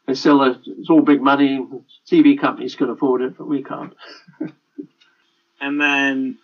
they 0.06 0.14
sell 0.14 0.42
it. 0.42 0.58
It's 0.66 0.90
all 0.90 1.02
big 1.02 1.22
money. 1.22 1.66
TV 2.10 2.38
companies 2.38 2.74
can 2.74 2.90
afford 2.90 3.22
it, 3.22 3.38
but 3.38 3.48
we 3.48 3.62
can't. 3.62 3.94
and 5.60 5.80
then, 5.80 6.38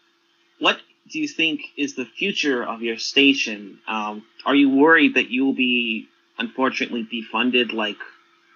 what 0.58 0.78
do 1.10 1.18
you 1.18 1.28
think 1.28 1.60
is 1.76 1.94
the 1.94 2.04
future 2.04 2.64
of 2.64 2.82
your 2.82 2.98
station? 2.98 3.78
Um, 3.86 4.24
are 4.44 4.54
you 4.54 4.70
worried 4.70 5.14
that 5.14 5.30
you 5.30 5.44
will 5.44 5.54
be 5.54 6.08
unfortunately 6.38 7.06
defunded 7.12 7.72
like 7.72 7.98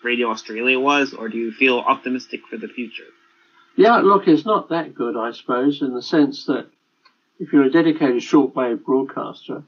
Radio 0.02 0.30
Australia 0.30 0.78
was, 0.78 1.12
or 1.12 1.28
do 1.28 1.36
you 1.36 1.52
feel 1.52 1.78
optimistic 1.78 2.40
for 2.48 2.56
the 2.56 2.68
future? 2.68 3.04
Yeah, 3.76 3.96
look, 3.98 4.26
it's 4.26 4.46
not 4.46 4.70
that 4.70 4.94
good, 4.94 5.16
I 5.16 5.32
suppose, 5.32 5.82
in 5.82 5.92
the 5.94 6.02
sense 6.02 6.46
that 6.46 6.66
if 7.38 7.52
you're 7.52 7.64
a 7.64 7.70
dedicated 7.70 8.22
shortwave 8.22 8.84
broadcaster, 8.84 9.62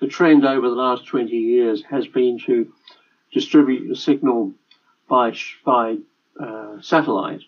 the 0.00 0.06
trend 0.06 0.46
over 0.46 0.68
the 0.68 0.74
last 0.74 1.06
20 1.06 1.30
years 1.30 1.82
has 1.90 2.06
been 2.06 2.38
to 2.46 2.72
distribute 3.32 3.88
the 3.88 3.96
signal 3.96 4.52
by, 5.08 5.34
by 5.64 5.98
uh, 6.40 6.80
satellite 6.80 7.42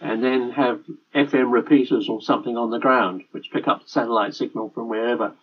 and 0.00 0.24
then 0.24 0.50
have 0.50 0.80
FM 1.14 1.52
repeaters 1.52 2.08
or 2.08 2.22
something 2.22 2.56
on 2.56 2.70
the 2.70 2.78
ground 2.78 3.22
which 3.32 3.50
pick 3.52 3.68
up 3.68 3.82
the 3.82 3.88
satellite 3.88 4.34
signal 4.34 4.70
from 4.70 4.88
wherever. 4.88 5.34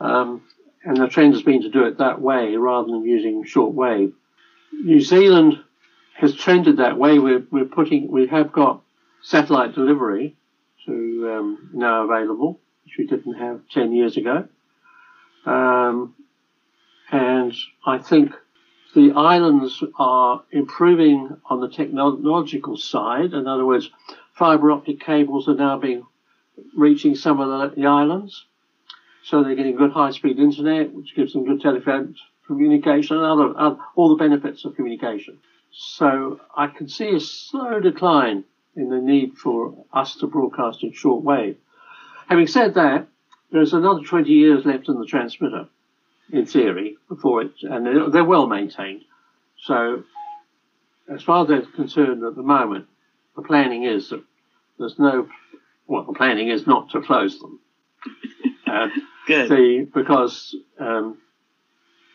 Um, 0.00 0.42
and 0.84 0.96
the 0.96 1.08
trend 1.08 1.34
has 1.34 1.42
been 1.42 1.62
to 1.62 1.68
do 1.68 1.84
it 1.84 1.98
that 1.98 2.20
way 2.20 2.56
rather 2.56 2.88
than 2.90 3.04
using 3.04 3.44
shortwave. 3.44 4.12
New 4.72 5.00
Zealand 5.00 5.62
has 6.14 6.34
trended 6.34 6.78
that 6.78 6.98
way. 6.98 7.18
We're, 7.18 7.44
we're 7.50 7.64
putting, 7.64 8.10
we 8.10 8.26
have 8.28 8.52
got 8.52 8.82
satellite 9.22 9.74
delivery 9.74 10.36
to 10.86 11.32
um, 11.32 11.70
now 11.72 12.04
available, 12.04 12.60
which 12.84 12.94
we 12.98 13.06
didn't 13.06 13.34
have 13.34 13.60
10 13.72 13.92
years 13.92 14.16
ago. 14.16 14.48
Um, 15.44 16.14
and 17.10 17.54
I 17.84 17.98
think 17.98 18.32
the 18.94 19.12
islands 19.12 19.82
are 19.98 20.42
improving 20.50 21.36
on 21.46 21.60
the 21.60 21.68
technological 21.68 22.76
side. 22.76 23.32
In 23.32 23.46
other 23.46 23.64
words, 23.64 23.90
fiber 24.34 24.70
optic 24.70 25.00
cables 25.00 25.48
are 25.48 25.54
now 25.54 25.78
being 25.78 26.04
reaching 26.76 27.14
some 27.14 27.40
of 27.40 27.48
the, 27.48 27.80
the 27.80 27.86
islands. 27.86 28.44
So 29.24 29.42
they're 29.42 29.54
getting 29.54 29.76
good 29.76 29.92
high 29.92 30.10
speed 30.10 30.38
internet, 30.38 30.92
which 30.92 31.14
gives 31.14 31.32
them 31.32 31.46
good 31.46 31.60
telephone 31.60 32.16
communication 32.46 33.16
and 33.16 33.24
other, 33.24 33.54
other, 33.56 33.76
all 33.94 34.10
the 34.10 34.16
benefits 34.16 34.64
of 34.64 34.74
communication. 34.74 35.38
So 35.70 36.40
I 36.54 36.66
can 36.66 36.88
see 36.88 37.14
a 37.14 37.20
slow 37.20 37.80
decline 37.80 38.44
in 38.76 38.90
the 38.90 39.00
need 39.00 39.38
for 39.38 39.86
us 39.92 40.16
to 40.16 40.26
broadcast 40.26 40.82
in 40.82 40.92
shortwave. 40.92 41.56
Having 42.28 42.46
said 42.48 42.74
that, 42.74 43.06
there's 43.50 43.72
another 43.72 44.00
20 44.00 44.30
years 44.30 44.64
left 44.64 44.88
in 44.88 44.98
the 44.98 45.06
transmitter, 45.06 45.68
in 46.32 46.46
theory, 46.46 46.96
before 47.08 47.42
it, 47.42 47.52
and 47.62 47.86
they're, 47.86 48.10
they're 48.10 48.24
well 48.24 48.46
maintained. 48.46 49.02
So, 49.58 50.02
as 51.12 51.22
far 51.22 51.42
as 51.42 51.48
they're 51.48 51.62
concerned 51.62 52.24
at 52.24 52.34
the 52.34 52.42
moment, 52.42 52.86
the 53.36 53.42
planning 53.42 53.84
is 53.84 54.08
that 54.10 54.24
there's 54.78 54.98
no, 54.98 55.28
well, 55.86 56.04
the 56.04 56.14
planning 56.14 56.48
is 56.48 56.66
not 56.66 56.90
to 56.90 57.00
close 57.00 57.38
them. 57.38 57.60
Uh, 58.64 58.88
Good. 59.26 59.50
The, 59.50 59.88
because 59.92 60.56
um, 60.78 61.18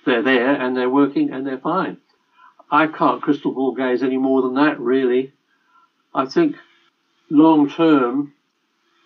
they're 0.07 0.23
there 0.23 0.59
and 0.59 0.75
they're 0.75 0.89
working 0.89 1.31
and 1.31 1.45
they're 1.45 1.59
fine. 1.59 1.97
I 2.71 2.87
can't 2.87 3.21
crystal 3.21 3.53
ball 3.53 3.75
gaze 3.75 4.01
any 4.01 4.17
more 4.17 4.41
than 4.41 4.55
that, 4.55 4.79
really. 4.79 5.33
I 6.15 6.25
think 6.25 6.55
long 7.29 7.69
term, 7.69 8.33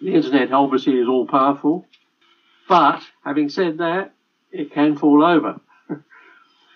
the 0.01 0.13
internet 0.13 0.53
obviously 0.53 0.93
is 0.93 1.09
all 1.09 1.27
powerful, 1.27 1.85
but 2.69 3.01
having 3.25 3.49
said 3.49 3.79
that, 3.79 4.13
it 4.51 4.71
can 4.71 4.95
fall 4.95 5.23
over. 5.23 5.59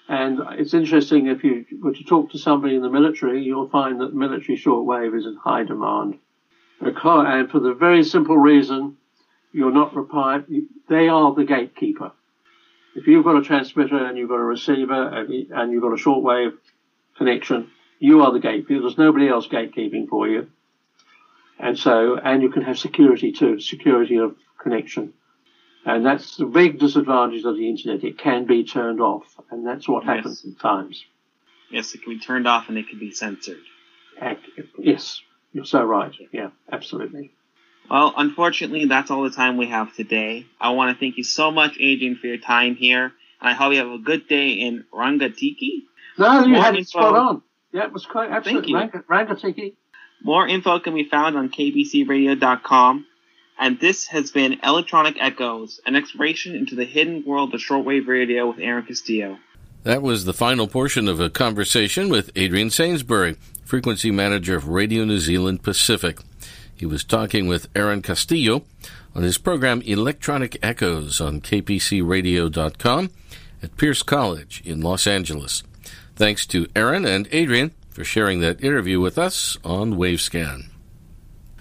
and 0.08 0.40
it's 0.52 0.74
interesting 0.74 1.28
if 1.28 1.44
you 1.44 1.66
were 1.82 1.94
to 1.94 2.04
talk 2.04 2.32
to 2.32 2.38
somebody 2.38 2.76
in 2.76 2.82
the 2.82 2.90
military, 2.90 3.44
you'll 3.44 3.70
find 3.70 4.02
that 4.02 4.14
military 4.14 4.58
shortwave 4.58 5.18
is 5.18 5.26
in 5.26 5.36
high 5.36 5.64
demand. 5.64 6.18
And 6.80 7.50
for 7.50 7.60
the 7.60 7.74
very 7.74 8.04
simple 8.04 8.38
reason, 8.38 8.98
you're 9.52 9.72
not 9.72 9.96
required, 9.96 10.46
they 10.90 11.08
are 11.08 11.34
the 11.34 11.46
gatekeeper. 11.46 12.12
If 12.96 13.08
you've 13.08 13.26
got 13.26 13.38
a 13.38 13.42
transmitter 13.42 14.06
and 14.06 14.18
you've 14.18 14.30
got 14.30 14.36
a 14.36 14.44
receiver 14.44 15.08
and 15.10 15.72
you've 15.72 15.82
got 15.82 15.94
a 15.94 15.96
shortwave 15.96 16.58
connection, 17.18 17.70
you 18.00 18.22
are 18.22 18.32
the 18.32 18.40
gatekeeper. 18.40 18.82
There's 18.82 18.98
nobody 18.98 19.28
else 19.28 19.48
gatekeeping 19.48 20.08
for 20.10 20.28
you. 20.28 20.50
And 21.58 21.80
so, 21.80 22.18
and 22.18 22.42
you 22.42 22.50
can 22.50 22.64
have 22.64 22.78
security 22.78 23.32
too, 23.32 23.60
security 23.60 24.18
of 24.18 24.36
connection. 24.58 25.14
And 25.86 26.04
that's 26.04 26.38
the 26.38 26.46
big 26.46 26.80
disadvantage 26.80 27.46
of 27.46 27.56
the 27.56 27.70
internet. 27.70 28.04
It 28.04 28.18
can 28.18 28.46
be 28.46 28.64
turned 28.64 29.00
off, 29.00 29.40
and 29.52 29.66
that's 29.66 29.88
what 29.88 30.04
yes. 30.04 30.16
happens 30.16 30.46
at 30.46 30.60
times. 30.60 31.06
Yes, 31.70 31.94
it 31.94 32.04
can 32.04 32.14
be 32.14 32.20
turned 32.20 32.48
off 32.48 32.70
and 32.70 32.78
it 32.78 32.90
can 32.90 33.00
be 33.00 33.12
censored. 33.12 33.62
Yes, 34.78 35.22
you're 35.52 35.66
so 35.66 35.84
right. 35.84 36.12
Yeah, 36.32 36.50
absolutely. 36.72 37.34
Well, 37.90 38.14
unfortunately, 38.18 38.86
that's 38.86 39.12
all 39.12 39.24
the 39.24 39.30
time 39.30 39.58
we 39.58 39.68
have 39.68 39.94
today. 39.96 40.48
I 40.60 40.72
want 40.72 40.96
to 40.96 41.00
thank 41.00 41.18
you 41.18 41.24
so 41.24 41.52
much, 41.52 41.78
Adrian, 41.80 42.16
for 42.16 42.28
your 42.28 42.38
time 42.38 42.76
here, 42.76 43.06
and 43.06 43.50
I 43.50 43.54
hope 43.54 43.74
you 43.74 43.80
have 43.80 43.92
a 43.92 44.00
good 44.00 44.28
day 44.28 44.52
in 44.52 44.86
Rangatiki. 44.94 45.84
No, 46.18 46.46
you 46.46 46.56
had 46.56 46.76
it 46.76 46.88
spot 46.88 47.16
on. 47.16 47.42
Yeah, 47.72 47.84
it 47.84 47.94
was 47.94 48.06
quite 48.06 48.32
absolutely. 48.32 48.74
Rangatiki. 48.74 49.76
More 50.24 50.48
info 50.48 50.80
can 50.80 50.96
be 50.96 51.04
found 51.04 51.38
on 51.38 51.50
kpcradio.com. 51.50 53.06
And 53.58 53.80
this 53.80 54.08
has 54.08 54.32
been 54.32 54.60
Electronic 54.64 55.16
Echoes, 55.20 55.80
an 55.86 55.96
exploration 55.96 56.56
into 56.56 56.76
the 56.76 56.86
hidden 56.86 57.24
world 57.26 57.54
of 57.54 57.62
shortwave 57.62 58.08
radio 58.08 58.48
with 58.48 58.60
Aaron 58.60 58.86
Castillo. 58.86 59.38
That 59.84 60.02
was 60.02 60.26
the 60.26 60.34
final 60.34 60.68
portion 60.68 61.08
of 61.08 61.20
a 61.20 61.30
conversation 61.30 62.10
with 62.10 62.32
Adrian 62.36 62.70
Sainsbury, 62.70 63.38
frequency 63.64 64.12
manager 64.12 64.56
of 64.56 64.68
Radio 64.68 65.06
New 65.06 65.20
Zealand 65.20 65.64
Pacific. 65.64 66.20
He 66.76 66.86
was 66.86 67.04
talking 67.04 67.48
with 67.48 67.70
Aaron 67.76 68.02
Castillo 68.02 68.64
on 69.16 69.24
his 69.24 69.38
program 69.38 69.82
Electronic 69.82 70.58
Echoes 70.62 71.22
on 71.22 71.40
kpcradio.com 71.40 73.10
at 73.64 73.78
Pierce 73.78 74.04
College 74.04 74.62
in 74.66 74.82
Los 74.82 75.08
Angeles. 75.08 75.64
Thanks 76.16 76.46
to 76.48 76.68
Aaron 76.76 77.06
and 77.06 77.28
Adrian 77.32 77.72
for 77.92 78.04
sharing 78.04 78.42
that 78.42 78.64
interview 78.64 79.00
with 79.00 79.18
us 79.18 79.58
on 79.64 79.94
Wavescan. 79.94 80.70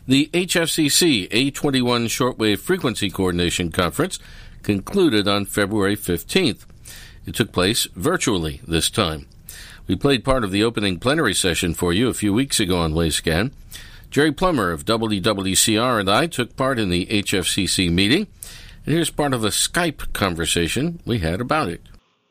The 0.07 0.29
HFCC 0.35 1.31
A21 1.31 2.09
Shortwave 2.09 2.59
Frequency 2.59 3.09
Coordination 3.09 3.73
Conference 3.73 4.19
concluded 4.63 5.27
on 5.27 5.47
February 5.47 5.97
15th. 5.97 6.67
It 7.25 7.35
took 7.35 7.53
place 7.53 7.85
virtually 7.97 8.61
this 8.69 8.91
time. 8.91 9.27
We 9.87 9.97
played 9.97 10.23
part 10.23 10.45
of 10.45 10.51
the 10.51 10.63
opening 10.63 10.99
plenary 10.99 11.33
session 11.33 11.73
for 11.73 11.91
you 11.95 12.11
a 12.11 12.15
few 12.15 12.35
weeks 12.35 12.61
ago 12.61 12.81
on 12.81 12.93
Wavescan. 12.93 13.53
Jerry 14.11 14.31
Plummer 14.31 14.71
of 14.73 14.85
WWCR 14.85 16.01
and 16.01 16.11
I 16.11 16.27
took 16.27 16.55
part 16.55 16.79
in 16.79 16.91
the 16.91 17.07
HFCC 17.07 17.91
meeting, 17.91 18.27
and 18.85 18.95
here's 18.95 19.09
part 19.09 19.33
of 19.33 19.41
the 19.41 19.49
Skype 19.49 20.13
conversation 20.13 21.01
we 21.07 21.21
had 21.21 21.41
about 21.41 21.71
it. 21.71 21.81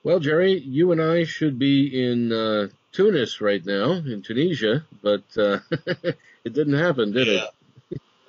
Well, 0.03 0.19
Jerry, 0.19 0.59
you 0.59 0.91
and 0.91 1.01
I 1.01 1.23
should 1.23 1.57
be 1.57 1.87
in 1.87 2.31
uh, 2.31 2.67
Tunis 2.91 3.41
right 3.41 3.65
now, 3.65 3.93
in 3.93 4.21
Tunisia, 4.21 4.85
but 5.01 5.23
uh, 5.35 5.57
it 6.43 6.53
didn't 6.53 6.77
happen, 6.77 7.11
did 7.11 7.25
yeah, 7.25 7.45
it? 7.45 7.49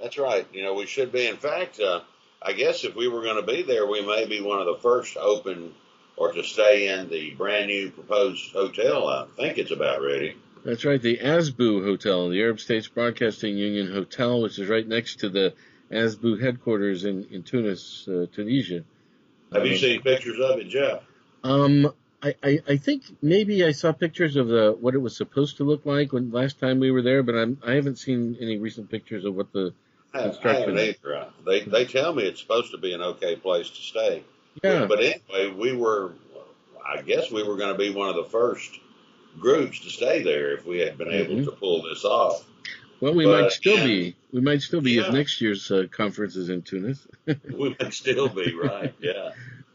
That's 0.05 0.19
right. 0.19 0.47
You 0.53 0.63
know, 0.63 0.75
we 0.75 0.85
should 0.85 1.13
be. 1.13 1.27
In 1.27 1.39
fact, 1.39 1.81
uh, 1.81 2.03
I 2.43 2.53
guess 2.53 2.85
if 2.85 2.95
we 2.95 3.09
were 3.09 3.23
going 3.23 3.37
to 3.41 3.51
be 3.51 3.63
there, 3.63 3.87
we 3.87 4.05
may 4.05 4.27
be 4.27 4.43
one 4.43 4.59
of 4.61 4.67
the 4.67 4.77
first 4.83 5.17
open 5.17 5.73
or 6.19 6.31
to 6.31 6.43
stay 6.43 6.89
in 6.89 7.09
the 7.09 7.31
brand 7.31 7.69
new 7.69 7.91
proposed 7.91 8.53
hotel. 8.53 9.09
I 9.09 9.25
think 9.39 9.57
it's 9.57 9.71
about 9.71 10.03
ready. 10.03 10.37
That's 10.63 10.85
right, 10.85 11.01
the 11.01 11.17
ASBU 11.17 11.85
Hotel, 11.85 12.29
the 12.29 12.43
Arab 12.43 12.61
States 12.61 12.87
Broadcasting 12.87 13.57
Union 13.57 13.91
Hotel, 13.91 14.43
which 14.43 14.59
is 14.59 14.69
right 14.69 14.87
next 14.87 15.21
to 15.21 15.31
the 15.31 15.55
ASBU 15.91 16.39
headquarters 16.39 17.07
in, 17.07 17.25
in 17.31 17.43
Tunis, 17.43 18.07
uh, 18.07 18.27
Tunisia. 18.31 18.85
Have 19.55 19.63
um, 19.63 19.69
you 19.69 19.77
seen 19.79 20.03
pictures 20.03 20.39
of 20.39 20.59
it, 20.59 20.69
Jeff? 20.69 21.01
Um, 21.43 21.95
I, 22.23 22.35
I, 22.43 22.59
I, 22.69 22.77
think 22.77 23.05
maybe 23.23 23.65
I 23.65 23.73
saw 23.73 23.93
pictures 23.93 24.37
of 24.37 24.49
the 24.49 24.77
what 24.79 24.95
it 24.95 24.99
was 24.99 25.17
supposed 25.17 25.59
to 25.59 25.65
look 25.65 25.87
like 25.87 26.13
when 26.13 26.31
last 26.31 26.61
time 26.61 26.79
we 26.79 26.91
were 26.91 27.03
there, 27.03 27.23
but 27.23 27.35
I'm 27.35 27.59
I 27.67 27.73
haven't 27.73 27.99
seen 27.99 28.37
any 28.39 28.59
recent 28.59 28.91
pictures 28.91 29.25
of 29.25 29.35
what 29.35 29.53
the 29.53 29.75
construction. 30.23 30.79
I 30.79 30.89
either. 30.89 31.27
They 31.45 31.61
they 31.61 31.85
tell 31.85 32.15
me 32.15 32.25
it's 32.25 32.41
supposed 32.41 32.71
to 32.73 32.79
be 32.79 32.93
an 32.95 33.03
okay 33.03 33.37
place 33.37 33.69
to 33.71 33.83
stay. 33.83 34.25
Yeah. 34.63 34.87
But 34.87 35.01
anyway, 35.01 35.55
we 35.57 35.77
were, 35.77 36.13
I 36.87 37.03
guess 37.03 37.31
we 37.31 37.43
were 37.43 37.57
going 37.57 37.73
to 37.73 37.79
be 37.79 37.91
one 37.91 38.09
of 38.09 38.17
the 38.17 38.25
first 38.25 38.79
groups 39.39 39.81
to 39.81 39.91
stay 39.91 40.23
there 40.23 40.53
if 40.53 40.65
we 40.65 40.79
had 40.79 40.97
been 40.97 41.09
mm-hmm. 41.09 41.33
able 41.33 41.45
to 41.45 41.57
pull 41.57 41.83
this 41.83 42.05
off. 42.05 42.45
Well, 43.01 43.15
we 43.15 43.25
but, 43.25 43.43
might 43.43 43.53
still 43.53 43.79
yeah, 43.79 43.85
be. 43.85 44.17
We 44.33 44.41
might 44.41 44.63
still 44.63 44.81
be 44.81 44.93
yeah. 44.93 45.09
if 45.09 45.13
next 45.13 45.41
year's 45.41 45.71
uh, 45.71 45.85
conference 45.91 46.37
is 46.37 46.49
in 46.49 46.63
Tunis. 46.63 47.07
we 47.27 47.77
might 47.81 47.93
still 47.93 48.29
be, 48.29 48.55
right? 48.55 48.95
Yeah. 49.01 49.31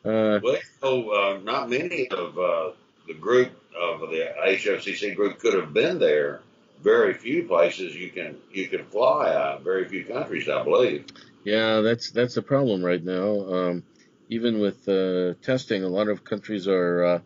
Uh, 0.06 0.40
well, 0.42 0.58
so, 0.82 1.10
uh, 1.10 1.40
not 1.44 1.70
many 1.70 2.08
of 2.08 2.38
uh, 2.40 2.72
the 3.08 3.14
group 3.14 3.52
of 3.80 4.10
the 4.10 4.34
HFCC 4.46 5.16
group 5.16 5.40
could 5.40 5.54
have 5.54 5.74
been 5.74 6.00
there. 6.00 6.42
Very 6.82 7.14
few 7.14 7.44
places 7.44 7.96
you 7.96 8.10
can 8.10 8.38
you 8.52 8.68
can 8.68 8.86
fly 8.86 9.34
out. 9.34 9.64
Very 9.64 9.88
few 9.88 10.06
countries, 10.06 10.48
I 10.48 10.64
believe. 10.64 11.06
Yeah, 11.44 11.82
that's 11.82 12.12
that's 12.12 12.38
a 12.38 12.42
problem 12.42 12.84
right 12.84 13.04
now. 13.04 13.30
Um, 13.54 13.84
even 14.30 14.60
with 14.60 14.88
uh, 14.88 15.34
testing, 15.42 15.84
a 15.84 15.90
lot 15.90 16.08
of 16.08 16.24
countries 16.24 16.68
are 16.68 17.04
uh, 17.04 17.20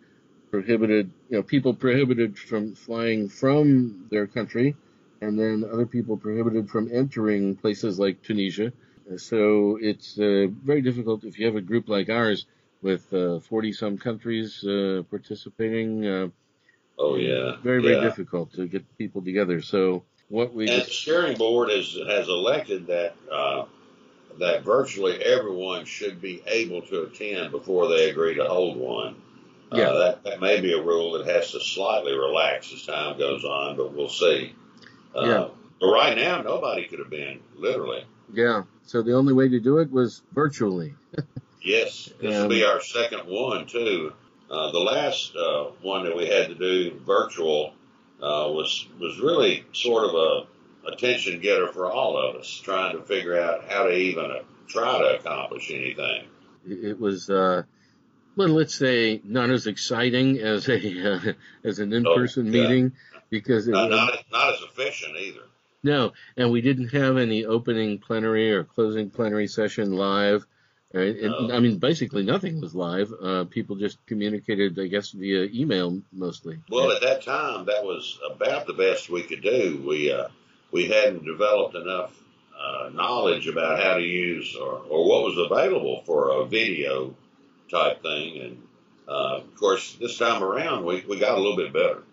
prohibited. 0.52 1.12
You 1.30 1.38
know, 1.38 1.44
people 1.44 1.74
prohibited 1.74 2.38
from 2.38 2.74
flying 2.76 3.30
from 3.30 4.08
their 4.10 4.28
country, 4.28 4.76
and 5.22 5.40
then 5.40 5.66
other 5.72 5.86
people 5.86 6.18
prohibited 6.18 6.70
from 6.70 6.90
entering 6.92 7.56
places 7.56 8.00
like 8.00 8.24
Tunisia. 8.24 8.74
So 9.18 9.78
it's 9.82 10.18
uh, 10.18 10.48
very 10.64 10.82
difficult 10.82 11.26
if 11.26 11.38
you 11.38 11.46
have 11.46 11.58
a 11.58 11.62
group 11.62 11.90
like 11.90 12.10
ours 12.10 12.46
with 12.82 13.04
40 13.10 13.70
uh, 13.70 13.74
some 13.74 13.98
countries 13.98 14.64
uh, 14.64 15.04
participating. 15.10 16.32
Oh 16.98 17.16
yeah, 17.16 17.58
very 17.64 17.82
very 17.82 17.96
yeah. 17.96 18.02
difficult 18.02 18.54
to 18.54 18.68
get 18.68 18.98
people 18.98 19.22
together. 19.22 19.62
So 19.62 20.04
what 20.30 20.54
we 20.54 20.68
and 20.68 20.82
the 20.82 20.86
steering 20.86 21.38
board 21.38 21.70
has 21.70 21.98
has 22.08 22.28
elected 22.28 22.88
that 22.88 23.16
uh, 23.32 23.66
that 24.40 24.64
virtually 24.64 25.22
everyone 25.24 25.86
should 25.86 26.22
be 26.22 26.42
able 26.48 26.82
to 26.84 27.04
attend 27.04 27.52
before 27.52 27.88
they 27.88 28.10
agree 28.10 28.36
to 28.36 28.46
hold 28.46 28.78
one. 28.78 29.16
Uh, 29.72 29.78
yeah. 29.78 29.84
Uh, 29.86 29.98
that, 30.00 30.24
that 30.24 30.40
may 30.40 30.62
be 30.62 30.74
a 30.74 30.82
rule 30.82 31.14
that 31.14 31.28
has 31.28 31.52
to 31.52 31.60
slightly 31.60 32.14
relax 32.14 32.72
as 32.74 32.86
time 32.86 33.18
goes 33.18 33.44
on, 33.44 33.76
but 33.76 33.94
we'll 33.94 34.10
see. 34.10 34.54
Uh, 35.16 35.26
yeah. 35.26 35.48
But 35.80 35.88
right 35.88 36.16
now, 36.16 36.42
nobody 36.42 36.86
could 36.86 37.00
have 37.00 37.10
been, 37.10 37.40
literally. 37.56 38.06
Yeah. 38.32 38.64
So 38.86 39.02
the 39.02 39.14
only 39.14 39.34
way 39.34 39.50
to 39.50 39.60
do 39.60 39.80
it 39.80 39.92
was 39.92 40.22
virtually. 40.32 40.94
yes. 41.62 42.10
This 42.22 42.36
will 42.36 42.50
be 42.50 42.64
our 42.64 42.82
second 42.82 43.28
one, 43.28 43.66
too. 43.66 44.14
Uh, 44.50 44.72
the 44.72 44.80
last 44.80 45.36
uh, 45.36 45.66
one 45.82 46.04
that 46.04 46.16
we 46.16 46.28
had 46.28 46.48
to 46.48 46.56
do 46.56 47.00
virtual 47.06 47.74
uh, 48.22 48.48
was 48.50 48.88
was 49.00 49.20
really 49.20 49.66
sort 49.74 50.06
of 50.06 50.16
a 50.16 50.92
attention 50.92 51.40
getter 51.40 51.68
for 51.68 51.92
all 51.92 52.18
of 52.18 52.36
us, 52.36 52.62
trying 52.64 52.98
to 52.98 53.04
figure 53.04 53.40
out 53.40 53.70
how 53.70 53.84
to 53.84 53.94
even 53.94 54.26
uh, 54.26 54.40
try 54.68 55.00
to 55.00 55.20
accomplish 55.20 55.72
anything. 55.72 56.26
It 56.66 57.00
was, 57.00 57.30
uh, 57.30 57.64
well, 58.36 58.50
let's 58.50 58.76
say 58.76 59.22
not 59.24 59.50
as 59.50 59.68
exciting 59.68 60.40
as 60.40 60.68
a 60.70 61.14
uh, 61.14 61.34
as 61.64 61.80
an 61.80 61.94
in-person 61.94 62.48
oh, 62.48 62.52
yeah. 62.52 62.62
meeting 62.62 62.92
because 63.30 63.68
it 63.68 63.72
not, 63.72 63.90
was, 63.90 63.98
not, 63.98 64.24
not 64.32 64.54
as 64.54 64.62
efficient 64.62 65.18
either. 65.18 65.44
No, 65.84 66.14
and 66.38 66.50
we 66.50 66.62
didn't 66.62 66.90
have 66.90 67.18
any 67.18 67.46
opening 67.46 68.00
plenary 68.00 68.54
or 68.54 68.64
closing 68.64 69.10
plenary 69.10 69.48
session 69.48 69.92
live. 69.92 70.46
Right? 70.94 71.16
No. 71.20 71.50
I 71.52 71.60
mean, 71.60 71.80
basically 71.80 72.22
nothing 72.22 72.62
was 72.62 72.76
live. 72.76 73.12
Uh, 73.20 73.46
people 73.46 73.78
just 73.78 74.06
communicated, 74.06 74.80
I 74.80 74.86
guess, 74.86 75.10
via 75.10 75.50
email 75.52 76.00
mostly. 76.12 76.60
Well, 76.70 76.92
at 76.92 77.02
that 77.02 77.24
time, 77.24 77.66
that 77.66 77.84
was 77.84 78.20
about 78.32 78.68
the 78.68 78.74
best 78.74 79.10
we 79.10 79.24
could 79.24 79.42
do. 79.42 79.84
We 79.88 80.12
uh, 80.12 80.28
we 80.72 80.90
hadn't 80.90 81.26
developed 81.26 81.76
enough 81.76 82.14
uh, 82.60 82.90
knowledge 82.90 83.48
about 83.48 83.82
how 83.82 83.96
to 83.96 84.04
use 84.04 84.56
or, 84.56 84.84
or 84.88 85.10
what 85.10 85.24
was 85.24 85.38
available 85.38 86.04
for 86.06 86.42
a 86.42 86.46
video 86.46 87.16
type 87.72 88.04
thing. 88.04 88.42
And 88.42 88.64
uh, 89.08 89.38
of 89.38 89.56
course, 89.56 89.96
this 90.00 90.20
time 90.20 90.44
around, 90.44 90.86
we, 90.86 91.04
we 91.10 91.20
got 91.20 91.38
a 91.38 91.42
little 91.42 91.58
bit 91.58 91.74
better. 91.74 92.04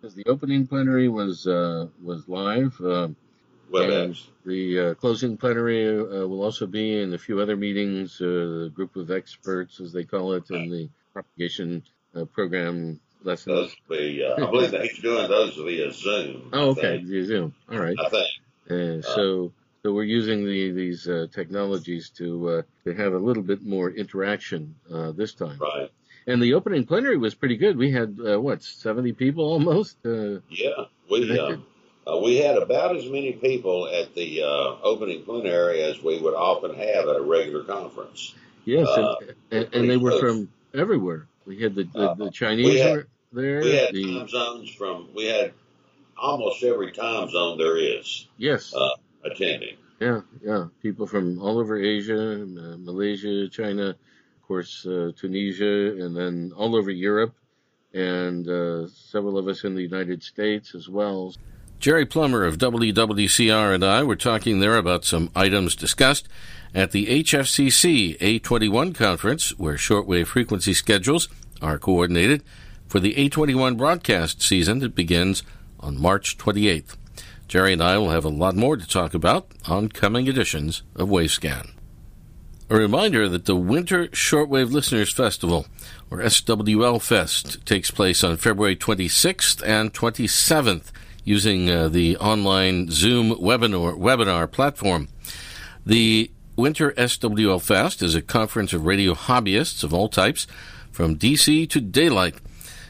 Because 0.00 0.14
the 0.14 0.24
opening 0.26 0.68
plenary 0.68 1.08
was 1.08 1.48
uh, 1.48 1.88
was 2.00 2.28
live. 2.28 2.80
Uh, 3.72 3.82
and 3.82 4.18
the 4.46 4.80
uh, 4.80 4.94
closing 4.94 5.36
plenary 5.36 5.88
uh, 5.88 6.26
will 6.26 6.42
also 6.42 6.66
be 6.66 7.00
in 7.00 7.12
a 7.12 7.18
few 7.18 7.40
other 7.40 7.56
meetings, 7.56 8.18
the 8.18 8.70
group 8.74 8.96
of 8.96 9.10
experts, 9.10 9.80
as 9.80 9.92
they 9.92 10.04
call 10.04 10.32
it, 10.32 10.50
in 10.50 10.70
the 10.70 10.88
propagation 11.12 11.82
program 12.32 13.00
lessons? 13.22 13.54
Those 13.54 13.76
be, 13.88 14.24
uh, 14.24 14.46
I 14.46 14.50
believe 14.50 14.70
that 14.72 14.82
he's 14.82 14.98
doing 14.98 15.28
those 15.28 15.54
via 15.56 15.92
Zoom. 15.92 16.50
Oh, 16.52 16.70
okay, 16.70 16.98
via 16.98 17.24
Zoom. 17.24 17.54
All 17.70 17.78
right. 17.78 17.96
I 17.98 18.08
think. 18.08 18.26
Uh, 18.70 19.02
so, 19.02 19.52
so 19.82 19.92
we're 19.92 20.02
using 20.02 20.44
the, 20.44 20.72
these 20.72 21.08
uh, 21.08 21.26
technologies 21.32 22.10
to 22.10 22.48
uh, 22.48 22.62
to 22.84 22.94
have 22.94 23.12
a 23.14 23.18
little 23.18 23.42
bit 23.42 23.62
more 23.62 23.90
interaction 23.90 24.74
uh, 24.92 25.12
this 25.12 25.32
time. 25.34 25.58
Right. 25.58 25.90
And 26.26 26.42
the 26.42 26.54
opening 26.54 26.84
plenary 26.84 27.16
was 27.16 27.34
pretty 27.34 27.56
good. 27.56 27.78
We 27.78 27.90
had 27.90 28.18
uh, 28.20 28.38
what 28.38 28.62
seventy 28.62 29.12
people 29.12 29.44
almost. 29.44 29.96
yeah, 30.04 30.84
we 31.10 31.26
we 32.22 32.36
had 32.36 32.56
about 32.56 32.96
as 32.96 33.08
many 33.08 33.32
people 33.32 33.86
at 33.88 34.14
the 34.14 34.42
opening 34.82 35.22
plenary 35.24 35.82
as 35.82 36.02
we 36.02 36.18
would 36.18 36.34
often 36.34 36.74
have 36.74 37.08
at 37.08 37.16
a 37.16 37.22
regular 37.22 37.64
conference. 37.64 38.34
Yes, 38.64 38.88
and, 38.96 39.34
and, 39.50 39.74
and 39.74 39.90
they 39.90 39.96
were 39.96 40.18
from 40.18 40.48
everywhere. 40.74 41.26
We 41.46 41.60
had 41.60 41.74
the 41.74 41.84
the, 41.84 42.14
the 42.14 42.30
Chinese 42.30 42.80
had, 42.80 43.04
there. 43.32 43.60
We 43.60 43.74
had 43.76 43.94
the, 43.94 44.18
time 44.18 44.28
zones 44.28 44.70
from. 44.70 45.08
We 45.14 45.26
had 45.26 45.52
almost 46.18 46.62
every 46.62 46.92
time 46.92 47.30
zone 47.30 47.58
there 47.58 47.78
is. 47.78 48.26
Yes. 48.36 48.74
Uh, 48.74 48.90
attending. 49.24 49.76
Yeah, 50.00 50.20
yeah. 50.42 50.66
People 50.82 51.06
from 51.06 51.40
all 51.40 51.58
over 51.58 51.76
Asia, 51.76 52.42
uh, 52.42 52.76
Malaysia, 52.78 53.48
China, 53.48 53.90
of 53.90 54.42
course, 54.46 54.86
uh, 54.86 55.12
Tunisia, 55.16 56.04
and 56.04 56.16
then 56.16 56.52
all 56.56 56.76
over 56.76 56.90
Europe, 56.90 57.34
and 57.94 58.48
uh, 58.48 58.86
several 58.88 59.38
of 59.38 59.48
us 59.48 59.64
in 59.64 59.74
the 59.74 59.82
United 59.82 60.22
States 60.22 60.74
as 60.74 60.88
well. 60.88 61.34
Jerry 61.80 62.06
Plummer 62.06 62.44
of 62.44 62.58
WWCR 62.58 63.72
and 63.72 63.84
I 63.84 64.02
were 64.02 64.16
talking 64.16 64.58
there 64.58 64.76
about 64.76 65.04
some 65.04 65.30
items 65.36 65.76
discussed 65.76 66.28
at 66.74 66.90
the 66.90 67.22
HFCC 67.22 68.18
A21 68.18 68.96
conference, 68.96 69.56
where 69.58 69.76
shortwave 69.76 70.26
frequency 70.26 70.74
schedules 70.74 71.28
are 71.62 71.78
coordinated 71.78 72.42
for 72.88 72.98
the 72.98 73.14
A21 73.14 73.76
broadcast 73.76 74.42
season 74.42 74.80
that 74.80 74.96
begins 74.96 75.44
on 75.78 76.00
March 76.00 76.36
28th. 76.36 76.96
Jerry 77.46 77.74
and 77.74 77.82
I 77.82 77.96
will 77.96 78.10
have 78.10 78.24
a 78.24 78.28
lot 78.28 78.56
more 78.56 78.76
to 78.76 78.86
talk 78.86 79.14
about 79.14 79.46
on 79.68 79.88
coming 79.88 80.26
editions 80.26 80.82
of 80.96 81.08
Wavescan. 81.08 81.70
A 82.68 82.76
reminder 82.76 83.28
that 83.28 83.44
the 83.44 83.56
Winter 83.56 84.08
Shortwave 84.08 84.72
Listeners 84.72 85.12
Festival, 85.12 85.66
or 86.10 86.18
SWL 86.18 87.00
Fest, 87.00 87.64
takes 87.64 87.92
place 87.92 88.24
on 88.24 88.36
February 88.36 88.74
26th 88.74 89.62
and 89.64 89.94
27th 89.94 90.90
using 91.28 91.68
uh, 91.68 91.88
the 91.88 92.16
online 92.16 92.90
Zoom 92.90 93.32
webinar, 93.34 93.98
webinar 93.98 94.50
platform. 94.50 95.08
The 95.84 96.30
Winter 96.56 96.94
SWL 96.96 97.60
Fest 97.60 98.02
is 98.02 98.14
a 98.14 98.22
conference 98.22 98.72
of 98.72 98.86
radio 98.86 99.12
hobbyists 99.12 99.84
of 99.84 99.92
all 99.92 100.08
types, 100.08 100.46
from 100.90 101.16
DC 101.16 101.68
to 101.68 101.80
daylight. 101.82 102.36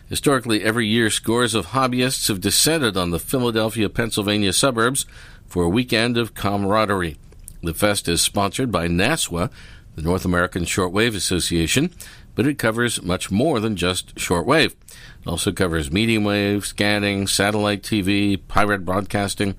Historically, 0.08 0.62
every 0.62 0.86
year, 0.86 1.10
scores 1.10 1.54
of 1.54 1.66
hobbyists 1.66 2.28
have 2.28 2.40
descended 2.40 2.96
on 2.96 3.10
the 3.10 3.18
Philadelphia, 3.18 3.88
Pennsylvania 3.88 4.52
suburbs 4.52 5.04
for 5.48 5.64
a 5.64 5.68
weekend 5.68 6.16
of 6.16 6.34
camaraderie. 6.34 7.18
The 7.62 7.74
fest 7.74 8.08
is 8.08 8.22
sponsored 8.22 8.70
by 8.70 8.86
NASWA, 8.86 9.50
the 9.98 10.04
North 10.04 10.24
American 10.24 10.64
Shortwave 10.64 11.16
Association, 11.16 11.92
but 12.36 12.46
it 12.46 12.56
covers 12.56 13.02
much 13.02 13.32
more 13.32 13.58
than 13.58 13.74
just 13.74 14.14
shortwave. 14.14 14.76
It 15.22 15.26
also 15.26 15.50
covers 15.50 15.90
medium 15.90 16.22
wave, 16.22 16.64
scanning, 16.64 17.26
satellite 17.26 17.82
TV, 17.82 18.40
pirate 18.46 18.84
broadcasting. 18.84 19.56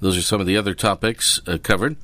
Those 0.00 0.18
are 0.18 0.22
some 0.22 0.38
of 0.38 0.46
the 0.46 0.56
other 0.56 0.74
topics 0.74 1.40
uh, 1.46 1.56
covered. 1.62 1.96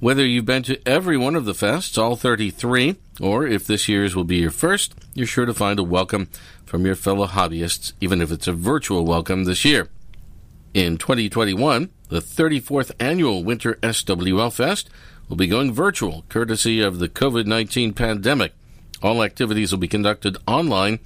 Whether 0.00 0.24
you've 0.24 0.46
been 0.46 0.62
to 0.62 0.80
every 0.88 1.18
one 1.18 1.36
of 1.36 1.44
the 1.44 1.52
fests, 1.52 2.00
all 2.00 2.16
33, 2.16 2.96
or 3.20 3.46
if 3.46 3.66
this 3.66 3.90
year's 3.90 4.16
will 4.16 4.24
be 4.24 4.36
your 4.36 4.50
first, 4.50 4.94
you're 5.12 5.26
sure 5.26 5.44
to 5.44 5.52
find 5.52 5.78
a 5.78 5.84
welcome 5.84 6.30
from 6.64 6.86
your 6.86 6.94
fellow 6.94 7.26
hobbyists, 7.26 7.92
even 8.00 8.22
if 8.22 8.32
it's 8.32 8.48
a 8.48 8.52
virtual 8.54 9.04
welcome 9.04 9.44
this 9.44 9.66
year. 9.66 9.90
In 10.72 10.96
2021, 10.96 11.90
the 12.08 12.20
34th 12.20 12.92
annual 12.98 13.44
Winter 13.44 13.78
SWL 13.82 14.50
Fest 14.50 14.88
will 15.28 15.36
be 15.36 15.46
going 15.46 15.72
virtual, 15.72 16.24
courtesy 16.28 16.80
of 16.80 16.98
the 16.98 17.08
COVID 17.08 17.46
19 17.46 17.92
pandemic. 17.92 18.52
All 19.02 19.22
activities 19.22 19.70
will 19.70 19.78
be 19.78 19.88
conducted 19.88 20.36
online 20.46 20.98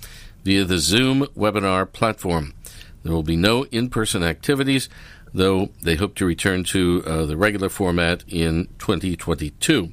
via 0.45 0.65
the 0.65 0.79
Zoom 0.79 1.27
webinar 1.37 1.91
platform. 1.91 2.55
There 3.03 3.13
will 3.13 3.23
be 3.23 3.37
no 3.37 3.65
in 3.67 3.91
person 3.91 4.23
activities, 4.23 4.89
though 5.35 5.71
they 5.83 5.97
hope 5.97 6.15
to 6.17 6.27
return 6.27 6.65
to 6.65 7.03
uh, 7.05 7.27
the 7.27 7.37
regular 7.37 7.69
format 7.69 8.25
in 8.29 8.69
2022. 8.79 9.93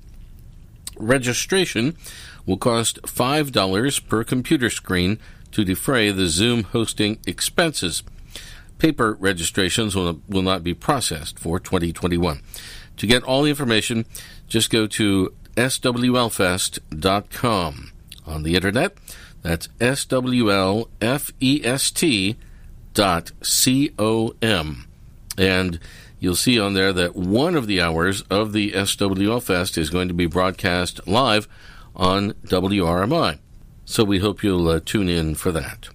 Registration 0.98 1.96
will 2.46 2.58
cost 2.58 3.02
$5 3.04 4.08
per 4.08 4.24
computer 4.24 4.70
screen 4.70 5.20
to 5.52 5.63
defray 5.63 6.12
the 6.12 6.28
Zoom 6.28 6.63
hosting 6.63 7.20
expenses. 7.26 8.04
Paper 8.78 9.13
registrations 9.20 9.96
will, 9.96 10.22
will 10.28 10.42
not 10.42 10.63
be 10.63 10.74
processed 10.74 11.38
for 11.39 11.60
2021. 11.60 12.42
To 13.00 13.08
get 13.08 13.24
all 13.24 13.42
the 13.44 13.50
information, 13.50 14.06
just 14.48 14.70
go 14.70 14.86
to 14.88 15.34
swlfest.com. 15.56 16.82
On 18.28 18.44
the 18.44 18.56
internet, 18.56 18.98
that's 19.42 19.68
swlfest.com. 19.80 20.86
And 25.38 25.80
you'll 26.20 26.36
see 26.36 26.60
on 26.60 26.74
there 26.74 26.92
that 26.94 27.16
one 27.16 27.56
of 27.56 27.68
the 27.68 27.82
hours 27.82 28.22
of 28.24 28.52
the 28.52 28.72
SWL 28.74 29.42
Fest 29.42 29.78
is 29.78 29.90
going 29.90 30.10
to 30.10 30.14
be 30.14 30.26
broadcast 30.26 31.08
live 31.08 31.48
on 31.96 32.34
WRMI. 32.46 33.40
So 33.86 34.04
we 34.04 34.20
hope 34.20 34.44
you'll 34.44 34.68
uh, 34.68 34.82
tune 34.84 35.08
in 35.10 35.36
for 35.36 35.52
that. 35.54 35.90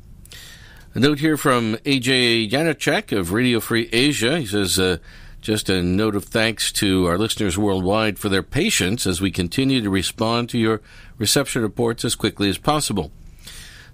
A 0.94 1.00
note 1.00 1.18
here 1.18 1.36
from 1.36 1.74
AJ 1.84 2.50
Janitschek 2.50 3.16
of 3.16 3.32
Radio 3.32 3.60
Free 3.60 3.88
Asia. 3.92 4.38
He 4.38 4.46
says, 4.46 4.78
uh, 4.78 4.96
just 5.44 5.68
a 5.68 5.82
note 5.82 6.16
of 6.16 6.24
thanks 6.24 6.72
to 6.72 7.06
our 7.06 7.18
listeners 7.18 7.58
worldwide 7.58 8.18
for 8.18 8.30
their 8.30 8.42
patience 8.42 9.06
as 9.06 9.20
we 9.20 9.30
continue 9.30 9.82
to 9.82 9.90
respond 9.90 10.48
to 10.48 10.56
your 10.58 10.80
reception 11.18 11.60
reports 11.60 12.02
as 12.02 12.14
quickly 12.14 12.48
as 12.48 12.56
possible. 12.56 13.12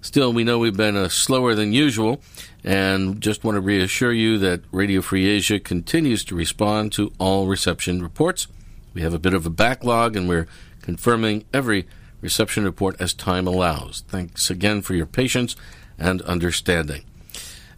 Still, 0.00 0.32
we 0.32 0.44
know 0.44 0.60
we've 0.60 0.76
been 0.76 0.96
uh, 0.96 1.08
slower 1.08 1.56
than 1.56 1.72
usual, 1.72 2.22
and 2.62 3.20
just 3.20 3.42
want 3.42 3.56
to 3.56 3.60
reassure 3.60 4.12
you 4.12 4.38
that 4.38 4.62
Radio 4.70 5.02
Free 5.02 5.26
Asia 5.26 5.58
continues 5.58 6.24
to 6.26 6.36
respond 6.36 6.92
to 6.92 7.12
all 7.18 7.48
reception 7.48 8.00
reports. 8.00 8.46
We 8.94 9.02
have 9.02 9.12
a 9.12 9.18
bit 9.18 9.34
of 9.34 9.44
a 9.44 9.50
backlog, 9.50 10.14
and 10.14 10.28
we're 10.28 10.46
confirming 10.82 11.44
every 11.52 11.88
reception 12.20 12.62
report 12.62 12.94
as 13.00 13.12
time 13.12 13.48
allows. 13.48 14.04
Thanks 14.06 14.50
again 14.50 14.82
for 14.82 14.94
your 14.94 15.06
patience 15.06 15.56
and 15.98 16.22
understanding 16.22 17.02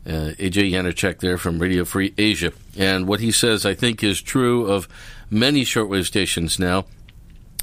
uh, 0.07 0.35
AJ 0.39 0.73
Janitschek 0.73 1.21
there 1.21 1.39
from 1.39 1.59
Radio 1.59 1.85
Free 1.85 2.13
Asia. 2.19 2.53
And 2.77 3.07
what 3.07 3.21
he 3.21 3.31
says, 3.31 3.65
I 3.65 3.75
think, 3.75 4.03
is 4.03 4.21
true 4.21 4.67
of 4.67 4.89
many 5.31 5.63
shortwave 5.63 6.07
stations 6.07 6.59
now, 6.59 6.87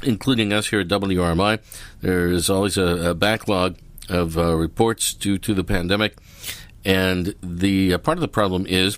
including 0.03 0.53
us 0.53 0.67
here 0.67 0.79
at 0.79 0.87
WRMI. 0.87 1.59
There 2.01 2.27
is 2.27 2.49
always 2.49 2.77
a, 2.77 3.11
a 3.11 3.13
backlog 3.13 3.77
of 4.07 4.37
uh, 4.37 4.55
reports 4.55 5.13
due 5.13 5.37
to 5.39 5.53
the 5.53 5.63
pandemic. 5.63 6.17
And 6.85 7.35
the 7.41 7.93
uh, 7.93 7.97
part 7.97 8.17
of 8.17 8.21
the 8.21 8.27
problem 8.27 8.65
is 8.65 8.97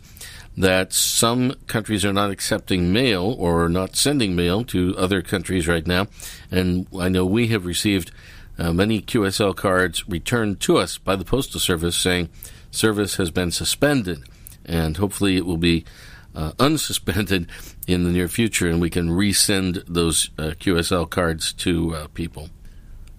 that 0.56 0.94
some 0.94 1.54
countries 1.68 2.06
are 2.06 2.14
not 2.14 2.30
accepting 2.30 2.94
mail 2.94 3.36
or 3.40 3.70
not 3.70 3.96
sending 3.96 4.36
mail 4.36 4.64
to 4.66 4.96
other 4.98 5.22
countries 5.22 5.68
right 5.68 5.88
now. 5.88 6.08
And 6.52 6.88
I 6.98 7.10
know 7.10 7.26
we 7.26 7.48
have 7.48 7.66
received 7.66 8.12
uh, 8.58 8.74
many 8.74 9.02
QSL 9.02 9.56
cards 9.56 10.08
returned 10.08 10.60
to 10.62 10.78
us 10.78 10.98
by 10.98 11.16
the 11.16 11.26
Postal 11.26 11.60
Service 11.60 11.96
saying, 11.96 12.30
service 12.72 13.18
has 13.18 13.30
been 13.32 13.52
suspended, 13.52 14.24
and 14.66 14.98
hopefully 14.98 15.38
it 15.38 15.46
will 15.46 15.58
be 15.58 15.86
uh, 16.34 16.52
unsuspended 16.60 17.48
in 17.88 18.04
the 18.04 18.12
near 18.12 18.28
future, 18.28 18.68
and 18.68 18.82
we 18.82 18.90
can 18.90 19.10
resend 19.10 19.84
those 19.88 20.32
uh, 20.38 20.54
QSL 20.60 21.10
cards 21.10 21.54
to 21.54 21.96
uh, 21.96 22.08
people. 22.14 22.50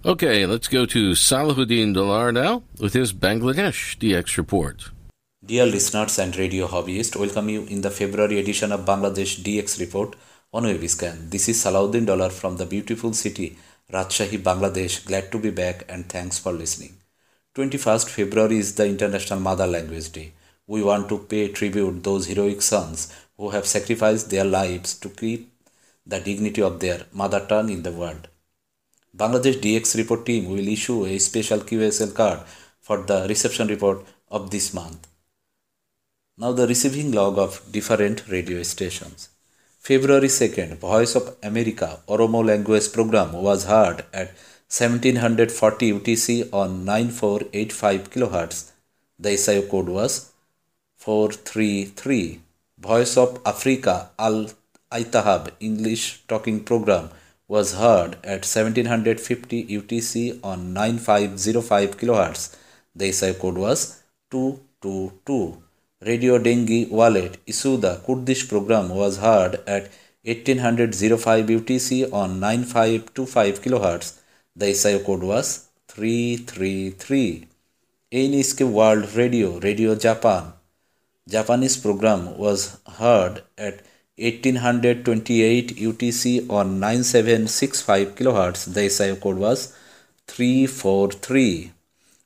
Okay, 0.05 0.47
let's 0.47 0.67
go 0.67 0.85
to 0.87 1.13
Salahuddin 1.13 1.95
Dollar 1.95 2.33
now 2.33 2.65
with 2.81 2.93
his 2.93 3.13
Bangladesh 3.13 3.97
DX 3.99 4.37
report. 4.37 4.91
Dear 5.45 5.67
listeners 5.67 6.19
and 6.19 6.37
radio 6.37 6.67
hobbyists, 6.67 7.17
welcome 7.17 7.49
you 7.49 7.65
in 7.67 7.83
the 7.83 7.91
February 7.91 8.41
edition 8.41 8.73
of 8.73 8.85
Bangladesh 8.85 9.43
DX 9.43 9.79
report 9.79 10.17
on 10.53 10.65
Wavescan. 10.65 11.31
This 11.31 11.49
is 11.49 11.65
Salahuddin 11.65 12.07
Dollar 12.07 12.31
from 12.31 12.57
the 12.57 12.67
beautiful 12.67 13.13
city 13.13 13.57
Rajshahi, 13.93 14.39
Bangladesh. 14.39 15.05
Glad 15.05 15.31
to 15.33 15.39
be 15.39 15.51
back 15.51 15.85
and 15.89 16.09
thanks 16.09 16.39
for 16.39 16.53
listening. 16.53 17.02
21st 17.55 18.09
February 18.09 18.57
is 18.57 18.77
the 18.77 18.87
International 18.87 19.39
Mother 19.39 19.67
Language 19.67 20.11
Day. 20.11 20.33
We 20.67 20.83
want 20.83 21.11
to 21.11 21.19
pay 21.19 21.49
tribute 21.49 22.03
those 22.03 22.27
heroic 22.27 22.63
sons 22.63 23.15
who 23.37 23.51
have 23.51 23.67
sacrificed 23.67 24.31
their 24.31 24.47
lives 24.47 24.95
to 25.01 25.11
keep 25.11 25.53
the 26.07 26.19
dignity 26.19 26.63
of 26.63 26.81
their 26.81 27.03
mother 27.13 27.45
tongue 27.47 27.69
in 27.69 27.83
the 27.83 27.93
world. 27.93 28.29
Bangladesh 29.15 29.61
DX 29.61 29.99
report 29.99 30.25
team 30.25 30.49
will 30.49 30.67
issue 30.67 31.05
a 31.05 31.19
special 31.19 31.59
QSL 31.59 32.15
card 32.15 32.41
for 32.81 33.03
the 33.03 33.27
reception 33.29 33.69
report 33.69 34.03
of 34.31 34.51
this 34.51 34.73
month. 34.73 35.07
Now 36.39 36.53
the 36.53 36.67
receiving 36.67 37.13
log 37.13 37.39
of 37.39 37.61
different 37.71 38.27
radio 38.31 38.63
stations. 38.63 39.29
February 39.79 40.29
2nd, 40.29 40.79
Voice 40.79 41.15
of 41.17 41.37
America 41.43 42.01
Oromo 42.09 42.47
language 42.47 42.91
program 42.95 43.35
was 43.35 43.67
heard 43.67 44.07
at 44.15 44.35
1740 44.75 45.93
UTC 45.93 46.49
on 46.51 46.87
9485 46.87 48.11
kHz. 48.11 48.71
The 49.19 49.33
SIO 49.37 49.69
code 49.69 49.91
was 49.91 50.33
433. 50.97 52.41
Voice 52.79 53.19
of 53.19 53.39
Africa 53.45 54.09
Al 54.19 54.47
Aitahab 54.91 55.51
English 55.61 56.23
talking 56.27 56.65
program 56.65 57.11
was 57.49 57.75
heard 57.75 58.15
at 58.25 58.47
1750 58.49 59.67
UTC 59.67 60.41
on 60.43 60.73
9505 60.73 61.99
kHz. 61.99 62.57
The 62.97 63.11
SIO 63.11 63.39
code 63.39 63.59
was 63.59 64.03
222. 64.31 65.63
Radio 66.01 66.39
Dengi 66.39 66.91
Wallet 66.91 67.45
Isuda 67.47 68.03
Kurdish 68.07 68.49
program 68.49 68.89
was 68.89 69.19
heard 69.19 69.57
at 69.67 69.91
1805 70.25 71.45
UTC 71.45 72.11
on 72.11 72.41
9525 72.41 73.61
kHz. 73.61 74.22
The 74.55 74.67
SIO 74.67 75.03
code 75.03 75.23
was 75.23 75.69
333. 75.89 77.49
NHK 78.13 78.71
World 78.71 79.15
Radio, 79.15 79.59
Radio 79.61 79.95
Japan. 79.95 80.53
Japanese 81.27 81.79
program 81.79 82.37
was 82.37 82.79
heard 82.99 83.43
at 83.57 83.81
1828 84.17 85.77
UTC 85.77 86.51
on 86.51 86.79
9765 86.79 88.15
kHz. 88.15 88.75
The 88.75 88.91
SIO 88.91 89.19
code 89.19 89.39
was 89.39 89.75
343. 90.27 91.73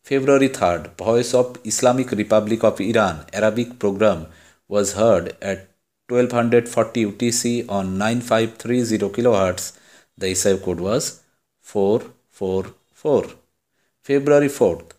February 0.03 0.49
3rd, 0.49 0.97
Voice 0.97 1.33
of 1.33 1.57
Islamic 1.65 2.11
Republic 2.11 2.65
of 2.65 2.81
Iran 2.81 3.25
Arabic 3.33 3.79
program 3.79 4.27
was 4.67 4.95
heard 4.95 5.37
at 5.41 5.69
1240 6.09 7.07
UTC 7.07 7.69
on 7.69 7.97
9530 7.99 9.11
kHz. 9.15 9.79
The 10.19 10.33
SIO 10.33 10.61
code 10.61 10.81
was 10.81 11.23
4 11.61 12.03
4 12.39 12.67
February 14.03 14.49
4th, 14.49 14.91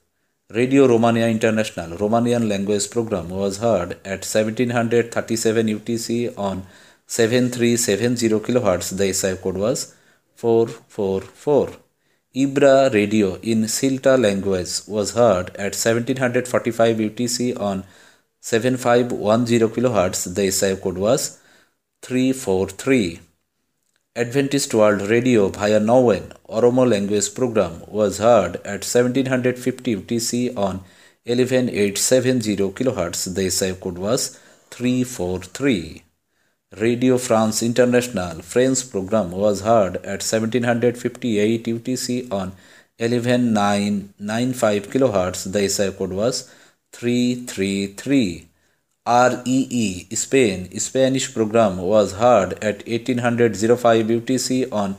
Radio 0.49 0.87
Romania 0.87 1.27
International 1.27 1.95
Romanian 1.95 2.49
language 2.49 2.89
program 2.89 3.29
was 3.29 3.59
heard 3.59 3.91
at 4.13 4.25
1737 4.25 5.67
UTC 5.67 6.35
on 6.35 6.65
7370 7.05 8.29
kHz. 8.39 8.97
The 8.97 9.13
SI 9.13 9.35
code 9.35 9.57
was 9.57 9.93
444. 10.33 11.73
Ibra 12.35 12.91
Radio 12.91 13.35
in 13.43 13.65
Silta 13.65 14.19
language 14.19 14.87
was 14.87 15.11
heard 15.11 15.49
at 15.57 15.75
1745 15.75 16.97
UTC 16.97 17.59
on 17.59 17.83
7510 18.41 19.69
kHz. 19.69 20.33
The 20.33 20.49
SI 20.49 20.75
code 20.77 20.97
was 20.97 21.39
343. 22.01 23.26
Adventist 24.21 24.73
World 24.73 25.01
Radio 25.11 25.49
via 25.49 25.79
Nauen 25.79 26.31
Oromo 26.49 26.89
language 26.89 27.35
program 27.35 27.83
was 27.87 28.17
heard 28.17 28.55
at 28.65 28.81
1750 28.83 29.95
UTC 29.97 30.57
on 30.57 30.83
11870 31.27 32.55
kHz. 32.77 33.35
The 33.35 33.51
SI 33.51 33.73
code 33.75 33.99
was 33.99 34.39
343. 34.71 36.01
Radio 36.77 37.19
France 37.19 37.61
International 37.61 38.41
French 38.41 38.89
program 38.89 39.29
was 39.29 39.61
heard 39.61 39.97
at 39.97 40.25
1758 40.25 41.65
UTC 41.65 42.31
on 42.31 42.53
11995 42.97 44.87
kHz, 44.87 45.51
the 45.51 45.69
SI 45.69 45.91
code 45.91 46.13
was 46.13 46.51
333. 46.91 48.46
REE 49.07 50.07
Spain 50.11 50.79
Spanish 50.79 51.33
program 51.33 51.77
was 51.77 52.13
heard 52.13 52.53
at 52.61 52.85
1805 52.85 54.05
UTC 54.07 54.69
on 54.71 54.97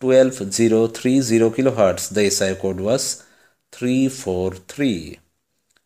12030 0.00 1.50
kHz. 1.56 2.10
The 2.10 2.28
SI 2.28 2.54
code 2.56 2.80
was 2.80 3.24
343. 3.72 5.18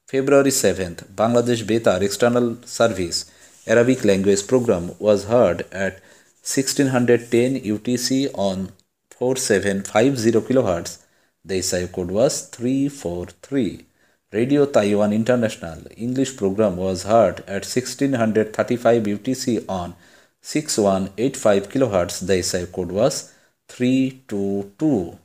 February 0.09 0.51
7th, 0.51 1.05
Bangladesh 1.15 1.63
Betar 1.65 2.03
External 2.03 2.57
Service 2.65 3.31
Arabic 3.65 4.05
language 4.05 4.45
program 4.49 4.91
was 4.99 5.27
heard 5.27 5.61
at 5.71 6.01
1610 6.43 7.61
UTC 7.61 8.29
on 8.35 8.73
4750 9.11 10.33
kHz. 10.33 10.99
The 11.45 11.63
SI 11.63 11.87
code 11.87 12.11
was 12.11 12.49
343. 12.49 13.87
Radio 14.33 14.65
Taiwan 14.65 15.13
International 15.13 15.79
English 15.95 16.39
program 16.39 16.79
was 16.79 17.03
heard 17.03 17.41
at 17.41 17.67
1635 17.67 19.03
UTC 19.03 19.63
on 19.69 19.95
6185 20.41 21.69
kHz. 21.69 22.27
The 22.27 22.43
SI 22.43 22.65
code 22.73 22.93
was 22.93 23.35
322. 23.69 25.19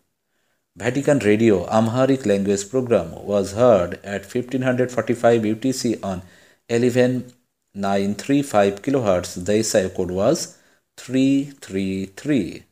Vatican 0.76 1.20
Radio 1.20 1.66
Amharic 1.70 2.26
language 2.26 2.70
program 2.70 3.14
was 3.26 3.54
heard 3.54 3.94
at 4.04 4.26
1545 4.26 5.42
UTC 5.42 6.04
on 6.04 6.22
11935 6.68 8.82
kHz. 8.82 9.46
The 9.46 9.64
SI 9.64 9.88
code 9.96 10.12
was 10.12 10.58
333. 10.98 12.64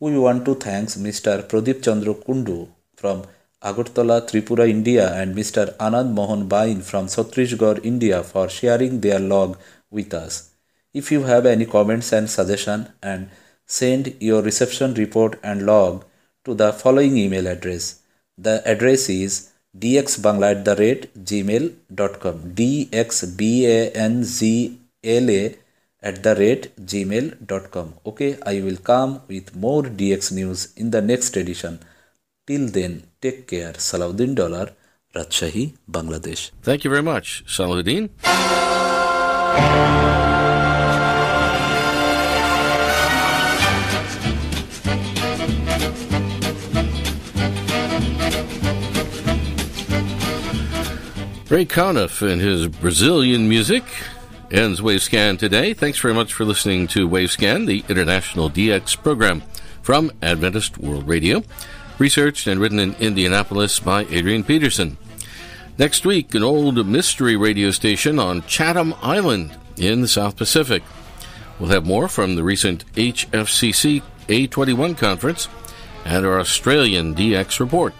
We 0.00 0.18
want 0.18 0.44
to 0.44 0.54
thank 0.54 0.90
Mr. 0.90 1.48
Pradeep 1.48 1.82
Chandra 1.82 2.12
Kundu 2.12 2.68
from 2.94 3.24
Agartala, 3.62 4.26
Tripura, 4.26 4.68
India, 4.68 5.12
and 5.14 5.36
Mr. 5.36 5.76
Anand 5.76 6.12
Mohan 6.12 6.48
Bain 6.48 6.80
from 6.80 7.06
Chhattisgarh, 7.06 7.84
India, 7.84 8.22
for 8.22 8.48
sharing 8.48 9.00
their 9.00 9.18
log 9.18 9.58
with 9.90 10.14
us. 10.14 10.50
If 10.94 11.12
you 11.12 11.22
have 11.24 11.46
any 11.46 11.66
comments 11.66 12.12
and 12.12 12.30
suggestion, 12.30 12.88
and 13.02 13.28
send 13.66 14.14
your 14.18 14.42
reception 14.42 14.94
report 14.94 15.38
and 15.42 15.64
log 15.64 16.04
to 16.44 16.54
the 16.54 16.72
following 16.72 17.16
email 17.16 17.46
address. 17.46 18.00
The 18.36 18.62
address 18.66 19.08
is 19.08 19.50
dxbangla 19.78 20.64
gmail.com. 21.30 22.36
dxbangla 22.58 23.90
at 26.02 26.22
the 26.22 26.34
rate 26.34 26.74
gmail.com. 26.76 27.94
Okay, 28.06 28.38
I 28.44 28.60
will 28.62 28.78
come 28.78 29.20
with 29.28 29.54
more 29.54 29.82
DX 29.82 30.32
news 30.32 30.72
in 30.76 30.90
the 30.90 31.02
next 31.02 31.36
edition. 31.36 31.78
Till 32.50 32.66
then, 32.66 33.04
take 33.20 33.46
care. 33.46 33.74
Salahuddin 33.74 34.34
Dollar, 34.34 34.70
Rajshahi, 35.14 35.72
Bangladesh. 35.88 36.50
Thank 36.62 36.82
you 36.82 36.90
very 36.90 37.00
much, 37.00 37.44
Salahuddin. 37.46 38.10
Ray 51.48 51.64
Conniff 51.66 52.20
and 52.20 52.40
his 52.40 52.66
Brazilian 52.66 53.48
music 53.48 53.84
ends 54.50 54.80
Wavescan 54.80 55.38
today. 55.38 55.72
Thanks 55.72 56.00
very 56.00 56.14
much 56.14 56.32
for 56.32 56.44
listening 56.44 56.88
to 56.88 57.08
Wavescan, 57.08 57.68
the 57.68 57.84
international 57.88 58.50
DX 58.50 59.00
program 59.00 59.44
from 59.82 60.10
Adventist 60.20 60.78
World 60.78 61.06
Radio 61.06 61.44
researched 62.00 62.46
and 62.46 62.58
written 62.60 62.80
in 62.80 62.94
Indianapolis 62.94 63.78
by 63.78 64.06
Adrian 64.06 64.42
Peterson. 64.42 64.96
Next 65.78 66.04
week, 66.04 66.34
an 66.34 66.42
old 66.42 66.86
mystery 66.86 67.36
radio 67.36 67.70
station 67.70 68.18
on 68.18 68.42
Chatham 68.46 68.94
Island 69.02 69.56
in 69.76 70.00
the 70.00 70.08
South 70.08 70.36
Pacific. 70.36 70.82
We'll 71.58 71.70
have 71.70 71.86
more 71.86 72.08
from 72.08 72.34
the 72.34 72.42
recent 72.42 72.90
HFCC 72.94 74.02
A21 74.28 74.96
conference 74.96 75.48
and 76.04 76.24
our 76.24 76.40
Australian 76.40 77.14
DX 77.14 77.60
report. 77.60 77.94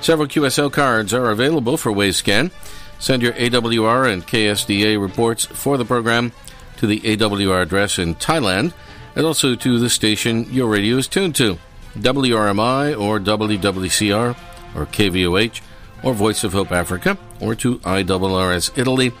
Several 0.00 0.26
QSL 0.26 0.72
cards 0.72 1.12
are 1.12 1.30
available 1.30 1.76
for 1.76 1.92
Wavescan. 1.92 2.50
Send 2.98 3.22
your 3.22 3.32
AWR 3.34 4.10
and 4.10 4.26
KSDA 4.26 5.00
reports 5.00 5.44
for 5.44 5.76
the 5.76 5.84
program 5.84 6.32
to 6.78 6.86
the 6.86 7.00
AWR 7.00 7.62
address 7.62 7.98
in 7.98 8.14
Thailand 8.14 8.72
and 9.14 9.26
also 9.26 9.54
to 9.54 9.78
the 9.78 9.90
station 9.90 10.46
your 10.50 10.68
radio 10.68 10.96
is 10.96 11.06
tuned 11.06 11.34
to. 11.36 11.58
WRMI 11.94 12.98
or 12.98 13.20
WWCR 13.20 14.36
or 14.74 14.86
KVOH 14.86 15.60
or 16.02 16.14
Voice 16.14 16.44
of 16.44 16.52
Hope 16.52 16.72
Africa 16.72 17.16
or 17.40 17.54
to 17.56 17.78
IRRS 17.78 18.76
Italy 18.76 19.12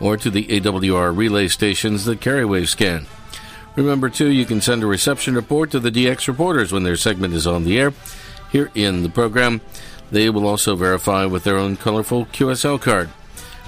or 0.00 0.16
to 0.16 0.30
the 0.30 0.44
AWR 0.46 1.16
relay 1.16 1.48
stations 1.48 2.04
that 2.04 2.20
carry 2.20 2.42
Wavescan. 2.42 3.06
Remember, 3.76 4.08
too, 4.08 4.30
you 4.30 4.44
can 4.46 4.60
send 4.60 4.82
a 4.82 4.86
reception 4.86 5.34
report 5.34 5.70
to 5.70 5.80
the 5.80 5.90
DX 5.90 6.28
reporters 6.28 6.72
when 6.72 6.82
their 6.82 6.96
segment 6.96 7.34
is 7.34 7.46
on 7.46 7.64
the 7.64 7.78
air 7.78 7.92
here 8.50 8.70
in 8.74 9.02
the 9.02 9.08
program. 9.08 9.60
They 10.10 10.30
will 10.30 10.46
also 10.46 10.76
verify 10.76 11.26
with 11.26 11.44
their 11.44 11.58
own 11.58 11.76
colorful 11.76 12.26
QSL 12.26 12.80
card. 12.80 13.10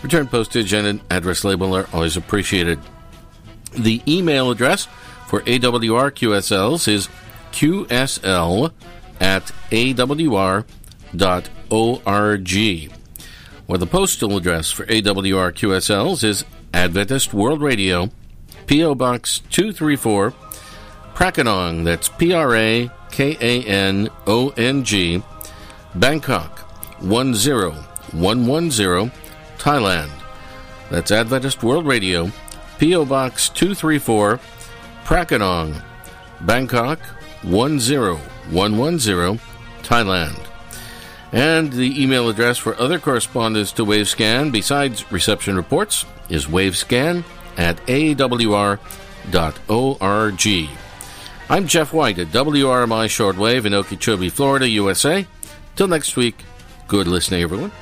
Return 0.03 0.29
postage 0.29 0.73
and 0.73 0.87
an 0.87 1.01
address 1.11 1.45
label 1.45 1.75
are 1.75 1.89
always 1.93 2.17
appreciated. 2.17 2.79
The 3.77 4.01
email 4.07 4.51
address 4.51 4.87
for 5.27 5.43
AWR 5.43 6.11
QSLs 6.13 6.89
is 6.89 7.09
qsl 7.53 8.73
at 9.21 9.53
awr.org, 9.71 10.65
where 13.67 13.79
the 13.79 13.87
postal 13.87 14.37
address 14.37 14.71
for 14.71 14.87
AWR 14.87 15.53
QSLs 15.53 16.25
is 16.25 16.45
Adventist 16.73 17.35
World 17.35 17.61
Radio, 17.61 18.11
P.O. 18.67 18.95
Box 18.95 19.41
234, 19.51 20.33
Prakanong, 21.15 21.85
that's 21.85 22.09
P 22.09 22.33
R 22.33 22.55
A 22.55 22.91
K 23.11 23.37
A 23.41 23.65
N 23.65 24.09
O 24.27 24.51
N 24.51 24.85
G, 24.85 25.23
Bangkok 25.95 26.69
10110, 27.01 29.11
Thailand. 29.59 30.11
That's 30.91 31.11
Adventist 31.11 31.63
World 31.63 31.87
Radio, 31.87 32.31
P.O. 32.79 33.05
Box 33.05 33.49
234, 33.49 34.39
Prakanong, 35.05 35.83
Bangkok 36.43 37.01
10110, 37.43 39.41
Thailand. 39.83 40.45
And 41.33 41.73
the 41.73 42.03
email 42.03 42.29
address 42.29 42.59
for 42.59 42.79
other 42.81 42.99
correspondence 42.99 43.73
to 43.73 43.85
Wavescan, 43.85 44.51
besides 44.51 45.11
reception 45.13 45.57
reports, 45.57 46.05
is 46.29 46.47
wavescan 46.47 47.25
at 47.57 47.77
awr.org. 47.87 48.79
I'm 51.51 51.67
Jeff 51.67 51.93
White 51.93 52.19
at 52.19 52.29
WRMI 52.29 53.07
Shortwave 53.07 53.65
in 53.65 53.75
Okeechobee, 53.75 54.29
Florida, 54.29 54.69
USA. 54.69 55.27
Till 55.77 55.89
next 55.89 56.17
week, 56.17 56.45
good 56.89 57.07
listening, 57.07 57.43
everyone. 57.43 57.73